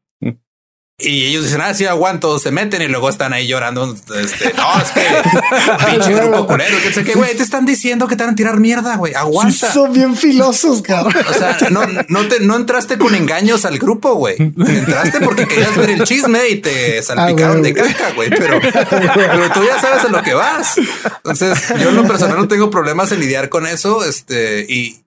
[1.04, 3.94] Y ellos dicen, ah, sí, aguanto, se meten y luego están ahí llorando.
[3.94, 5.02] Este, no, es que
[5.90, 8.60] pinche grupo culero, que sé que, güey, te están diciendo que te van a tirar
[8.60, 9.72] mierda, güey, aguanta.
[9.72, 11.24] son bien filosos, cabrón.
[11.28, 14.36] O sea, no, no, te, no entraste con engaños al grupo, güey.
[14.38, 19.50] Entraste porque querías ver el chisme y te salpicaron ah, de caca, güey, pero, pero
[19.52, 20.76] tú ya sabes a lo que vas.
[21.16, 25.03] Entonces, yo en lo personal no tengo problemas en lidiar con eso, este, y,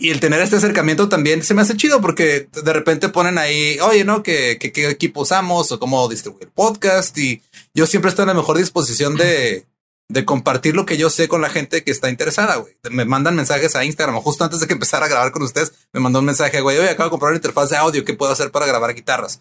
[0.00, 3.80] y el tener este acercamiento también se me hace chido porque de repente ponen ahí,
[3.80, 4.22] oye, ¿no?
[4.22, 7.18] ¿Qué, qué, equipo usamos o cómo distribuir podcast?
[7.18, 7.42] Y
[7.74, 9.66] yo siempre estoy en la mejor disposición de,
[10.08, 12.76] de compartir lo que yo sé con la gente que está interesada, güey.
[12.92, 15.98] Me mandan mensajes a Instagram, justo antes de que empezara a grabar con ustedes, me
[15.98, 18.52] mandó un mensaje, güey, oye, acabo de comprar una interfaz de audio, ¿qué puedo hacer
[18.52, 19.40] para grabar guitarras?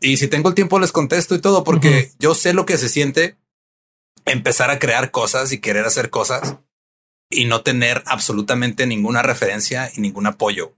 [0.00, 2.88] Y si tengo el tiempo les contesto y todo, porque yo sé lo que se
[2.88, 3.38] siente
[4.24, 6.58] empezar a crear cosas y querer hacer cosas
[7.30, 10.72] y no tener absolutamente ninguna referencia y ningún apoyo.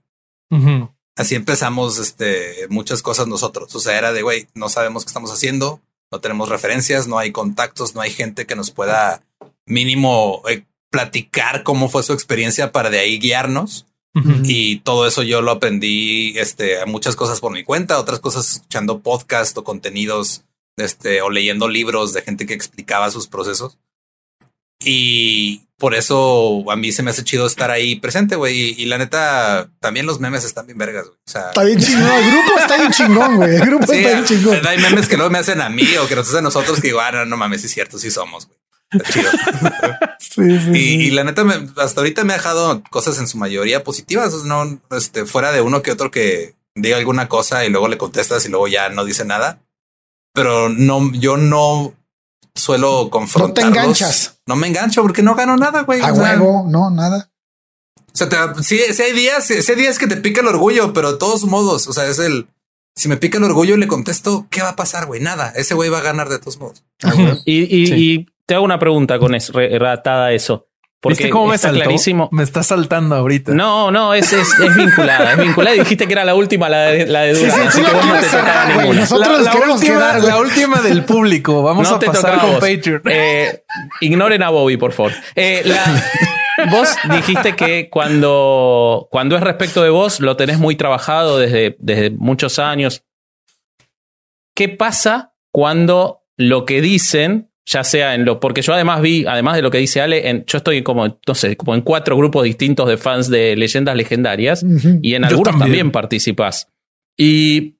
[1.15, 3.75] Así empezamos este, muchas cosas nosotros.
[3.75, 5.81] O sea, era de, güey, no sabemos qué estamos haciendo,
[6.11, 9.21] no tenemos referencias, no hay contactos, no hay gente que nos pueda
[9.65, 13.85] mínimo eh, platicar cómo fue su experiencia para de ahí guiarnos.
[14.43, 18.99] Y todo eso yo lo aprendí, este, muchas cosas por mi cuenta, otras cosas escuchando
[18.99, 20.43] podcast o contenidos,
[20.75, 23.77] este, o leyendo libros de gente que explicaba sus procesos.
[24.83, 28.75] Y por eso a mí se me hace chido estar ahí presente, güey.
[28.77, 31.17] Y, la neta, también los memes están bien vergas, güey.
[31.17, 32.11] O sea, está bien chingón.
[32.11, 33.55] El grupo está bien chingón, güey.
[33.55, 34.67] El grupo está bien chingón.
[34.67, 36.89] Hay memes que luego me hacen a mí o que nos hacen a nosotros que
[36.89, 38.59] digo, ah, no, mames, es cierto, sí somos, güey.
[38.91, 39.31] Está chido.
[40.19, 41.43] sí, sí, y, y, la neta,
[41.77, 44.33] hasta ahorita me ha dejado cosas en su mayoría positivas.
[44.43, 48.45] No, este, fuera de uno que otro que diga alguna cosa y luego le contestas
[48.45, 49.61] y luego ya no dice nada.
[50.33, 51.93] Pero no, yo no
[52.59, 53.65] suelo confrontar.
[53.65, 54.39] No te enganchas.
[54.45, 56.01] No me engancho porque no gano nada, güey.
[56.01, 57.31] A huevo, no, nada.
[58.13, 61.17] O sea, sí, hay días, sí hay días que te pica el orgullo, pero de
[61.17, 62.47] todos modos, o sea, es el,
[62.95, 65.21] si me pica el orgullo le contesto, ¿qué va a pasar, güey?
[65.21, 66.83] Nada, ese güey va a ganar de todos modos.
[67.45, 70.68] y, te hago una pregunta con eso, relatada a eso.
[71.01, 72.27] Porque cómo me está clarísimo.
[72.33, 73.53] Me está saltando ahorita.
[73.53, 75.31] No, no, es, es, es vinculada.
[75.31, 77.67] Es vinculada y dijiste que era la última, la de, la de Durán.
[77.67, 78.99] así que vos no te tocaba ninguna.
[78.99, 81.63] Nosotros la, la, última, la última del público.
[81.63, 83.01] Vamos a pasar con Patreon.
[83.05, 83.63] Eh,
[84.01, 85.13] ignoren a Bobby, por favor.
[85.35, 85.63] Eh,
[86.69, 92.09] vos dijiste que cuando, cuando es respecto de vos, lo tenés muy trabajado desde, desde
[92.09, 93.05] muchos años.
[94.53, 99.55] ¿Qué pasa cuando lo que dicen ya sea en lo, porque yo además vi, además
[99.55, 102.43] de lo que dice Ale, en, yo estoy como, no sé, como en cuatro grupos
[102.43, 104.65] distintos de fans de leyendas legendarias
[105.01, 105.91] y en algunos también.
[105.91, 106.67] participás.
[107.15, 107.75] Y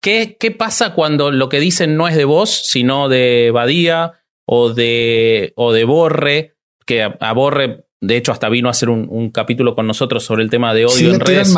[0.00, 4.12] ¿qué, ¿qué pasa cuando lo que dicen no es de vos, sino de Badía,
[4.46, 9.30] o de, o de Borre, que a, Borre, de hecho, hasta vino a hacer un,
[9.30, 11.54] capítulo con nosotros sobre el tema de odio en redes.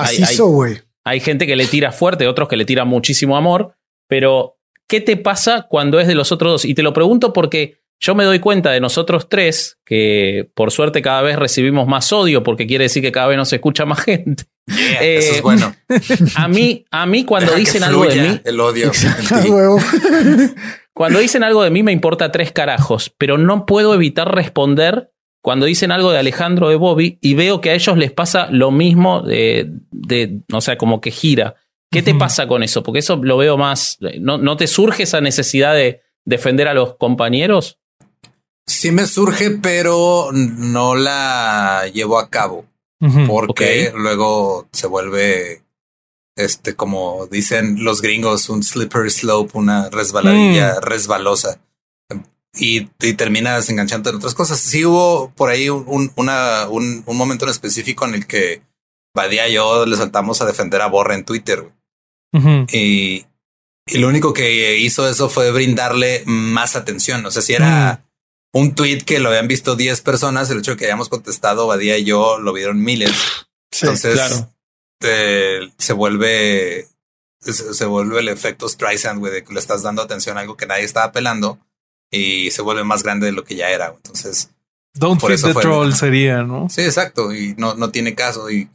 [1.04, 3.74] hay, gente que le tira fuerte, otros que le tiran muchísimo amor,
[4.08, 4.57] pero
[4.88, 6.64] ¿qué te pasa cuando es de los otros dos?
[6.64, 11.02] Y te lo pregunto porque yo me doy cuenta de nosotros tres, que por suerte
[11.02, 14.44] cada vez recibimos más odio, porque quiere decir que cada vez nos escucha más gente.
[15.00, 15.74] eso es bueno.
[16.36, 18.40] A mí, a mí cuando dicen algo de mí.
[18.44, 18.92] El odio.
[20.92, 25.10] cuando dicen algo de mí me importa tres carajos, pero no puedo evitar responder
[25.40, 28.70] cuando dicen algo de Alejandro de Bobby y veo que a ellos les pasa lo
[28.70, 31.54] mismo de, de o sea, como que gira.
[31.90, 32.82] ¿Qué te pasa con eso?
[32.82, 33.98] Porque eso lo veo más.
[34.20, 37.78] ¿No, no te surge esa necesidad de defender a los compañeros?
[38.68, 42.66] Sí me surge, pero no la llevo a cabo.
[43.26, 45.62] porque luego se vuelve,
[46.36, 50.82] este, como dicen los gringos, un slippery slope, una resbaladilla mm.
[50.82, 51.60] resbalosa.
[52.60, 54.60] Y, terminas enganchando en otras cosas.
[54.60, 58.62] Sí hubo por ahí un, una, un, momento en específico en el que
[59.14, 61.72] Badía y yo le saltamos a defender a Borra en Twitter.
[62.32, 63.24] Y,
[63.86, 67.24] y lo único que hizo eso fue brindarle más atención.
[67.26, 68.02] O sea, si era...
[68.04, 68.08] Mm
[68.52, 71.98] un tweet que lo habían visto 10 personas, el hecho de que hayamos contestado Badía
[71.98, 73.12] y yo lo vieron miles.
[73.70, 74.46] Entonces
[75.00, 76.88] se vuelve
[77.40, 80.66] se, vuelve el efecto Streisand, güey, de que le estás dando atención a algo que
[80.66, 81.58] nadie estaba pelando
[82.10, 83.92] y se vuelve más grande de lo que ya era.
[83.94, 84.50] Entonces,
[84.94, 86.68] Don't fit the troll sería, ¿no?
[86.68, 87.32] Sí, exacto.
[87.32, 88.50] Y no, no tiene caso.
[88.50, 88.68] Y,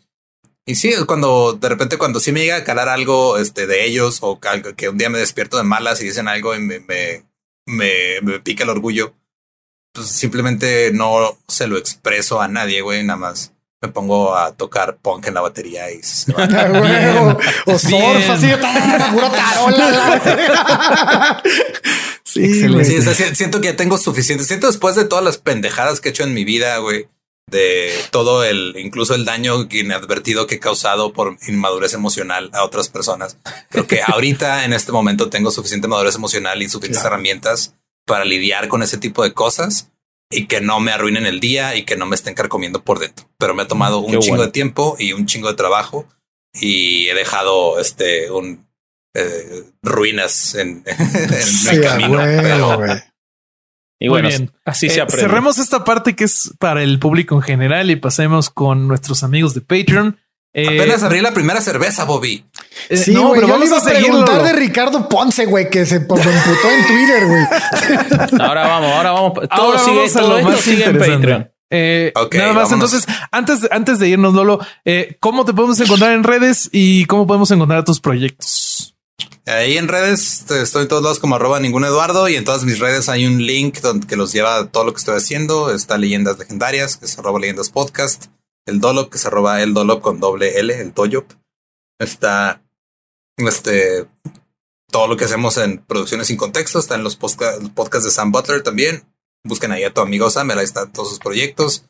[0.65, 4.19] y sí, cuando de repente, cuando sí me llega a calar algo este, de ellos
[4.21, 4.39] o
[4.75, 7.23] que un día me despierto de malas y dicen algo y me, me,
[7.65, 9.13] me pica el orgullo
[9.93, 14.95] pues simplemente no se lo expreso a nadie, güey, nada más me pongo a tocar
[14.95, 17.37] punk en la batería y se va.
[17.65, 21.43] o, surf así de puro tarola.
[22.23, 24.45] sí, sí siento que ya tengo suficiente.
[24.45, 27.07] Siento después de todas las pendejadas que he hecho en mi vida, güey,
[27.49, 32.89] de todo el, incluso el daño inadvertido que he causado por inmadurez emocional a otras
[32.89, 33.37] personas.
[33.69, 37.75] Creo que ahorita en este momento tengo suficiente madurez emocional y suficientes herramientas
[38.05, 39.91] para lidiar con ese tipo de cosas
[40.29, 43.29] y que no me arruinen el día y que no me estén carcomiendo por dentro.
[43.37, 46.07] Pero me ha tomado un chingo de tiempo y un chingo de trabajo
[46.53, 48.67] y he dejado este un
[49.15, 50.83] eh, ruinas en,
[51.71, 52.19] en camino.
[54.03, 54.27] Y bueno,
[54.65, 55.25] así se eh, aprende.
[55.25, 59.53] Cerremos esta parte que es para el público en general y pasemos con nuestros amigos
[59.53, 60.17] de Patreon.
[60.53, 62.43] Eh, Apenas abrí la primera cerveza, Bobby.
[62.89, 66.87] Eh, sí, no, pero vamos a, preguntar de Ricardo Ponce, güey, que se emputó en
[66.87, 68.41] Twitter, güey.
[68.41, 69.33] ahora vamos, ahora vamos.
[69.55, 71.53] Todo sigue, todo esto sigue en Patreon.
[71.75, 76.23] Eh, nada más, entonces, antes, antes de irnos, Lolo, eh, ¿cómo te podemos encontrar en
[76.23, 78.72] redes y cómo podemos encontrar tus proyectos?
[79.45, 82.79] Ahí en redes estoy en todos lados como arroba ningún Eduardo y en todas mis
[82.79, 85.73] redes hay un link donde que los lleva todo lo que estoy haciendo.
[85.73, 88.27] Está Leyendas Legendarias, que es arroba leyendas podcast
[88.65, 91.31] el Dolop, que se roba el Dolop con doble L, el Toyop.
[91.99, 92.61] Está
[93.37, 94.07] este
[94.89, 98.61] todo lo que hacemos en producciones sin contexto, está en los, podcasts de Sam Butler
[98.61, 99.03] también.
[99.43, 101.85] Busquen ahí a tu amigo Sam, ahí están todos sus proyectos.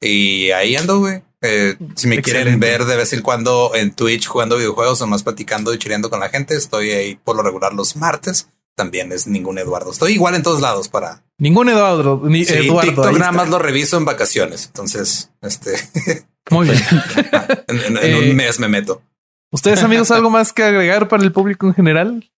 [0.00, 1.22] Y ahí ando, güey.
[1.46, 5.22] Eh, si me quieren ver de vez en cuando en Twitch jugando videojuegos o más
[5.22, 8.48] platicando y chileando con la gente, estoy ahí por lo regular los martes.
[8.74, 9.90] También es ningún Eduardo.
[9.90, 12.88] Estoy igual en todos lados para Ningún Eduardo, ni Eduardo.
[12.90, 14.66] TikTok nada más lo reviso en vacaciones.
[14.66, 15.72] Entonces, este.
[16.50, 16.78] Muy bien.
[17.68, 19.02] en, un eh, mes me meto.
[19.50, 22.30] ¿Ustedes, amigos, algo más que agregar para el público en general?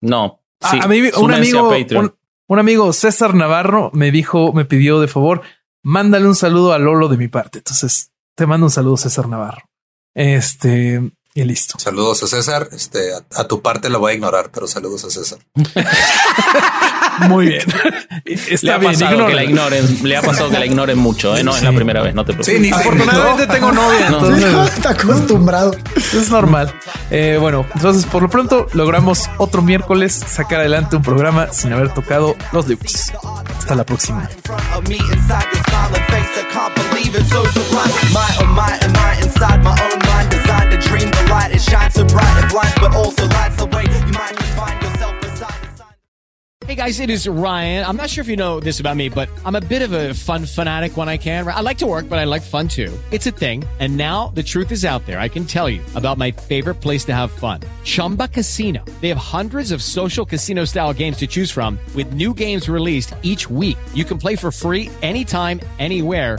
[0.00, 0.40] No.
[0.60, 1.72] Ah, a mí, un amigo,
[2.48, 5.42] un, amigo César Navarro me dijo, me pidió de favor,
[5.82, 7.58] mándale un saludo a Lolo de mi parte.
[7.58, 9.62] Entonces, te mando un saludo, César Navarro.
[10.14, 11.00] Este,
[11.32, 11.78] y listo.
[11.78, 12.68] Saludos a César.
[12.72, 15.38] Este, a, tu parte lo voy a ignorar, pero saludos a César.
[17.28, 17.62] Muy bien.
[18.62, 19.98] le ha pasado que la ignoren.
[20.02, 21.36] Le ha pasado que la ignoren mucho.
[21.36, 21.44] ¿eh?
[21.44, 22.14] No es la primera vez.
[22.14, 22.60] No te preocupes.
[22.60, 24.06] Sí, Afortunadamente tengo novia.
[24.06, 25.76] Entonces está acostumbrado.
[25.96, 26.74] Es normal.
[27.10, 31.92] Eh, bueno, entonces por lo pronto logramos otro miércoles sacar adelante un programa sin haber
[31.92, 33.12] tocado los libros.
[33.58, 34.28] Hasta la próxima.
[40.90, 44.36] Dream the light it shines so bright blinds but also lights the way you might
[44.36, 45.20] just find yourself
[46.66, 47.84] Hey guys, it is Ryan.
[47.84, 50.14] I'm not sure if you know this about me, but I'm a bit of a
[50.14, 51.48] fun fanatic when I can.
[51.48, 52.96] I like to work, but I like fun too.
[53.10, 53.64] It's a thing.
[53.80, 55.18] And now the truth is out there.
[55.18, 57.62] I can tell you about my favorite place to have fun.
[57.82, 58.84] Chumba Casino.
[59.00, 63.14] They have hundreds of social casino style games to choose from with new games released
[63.22, 63.78] each week.
[63.92, 66.38] You can play for free anytime, anywhere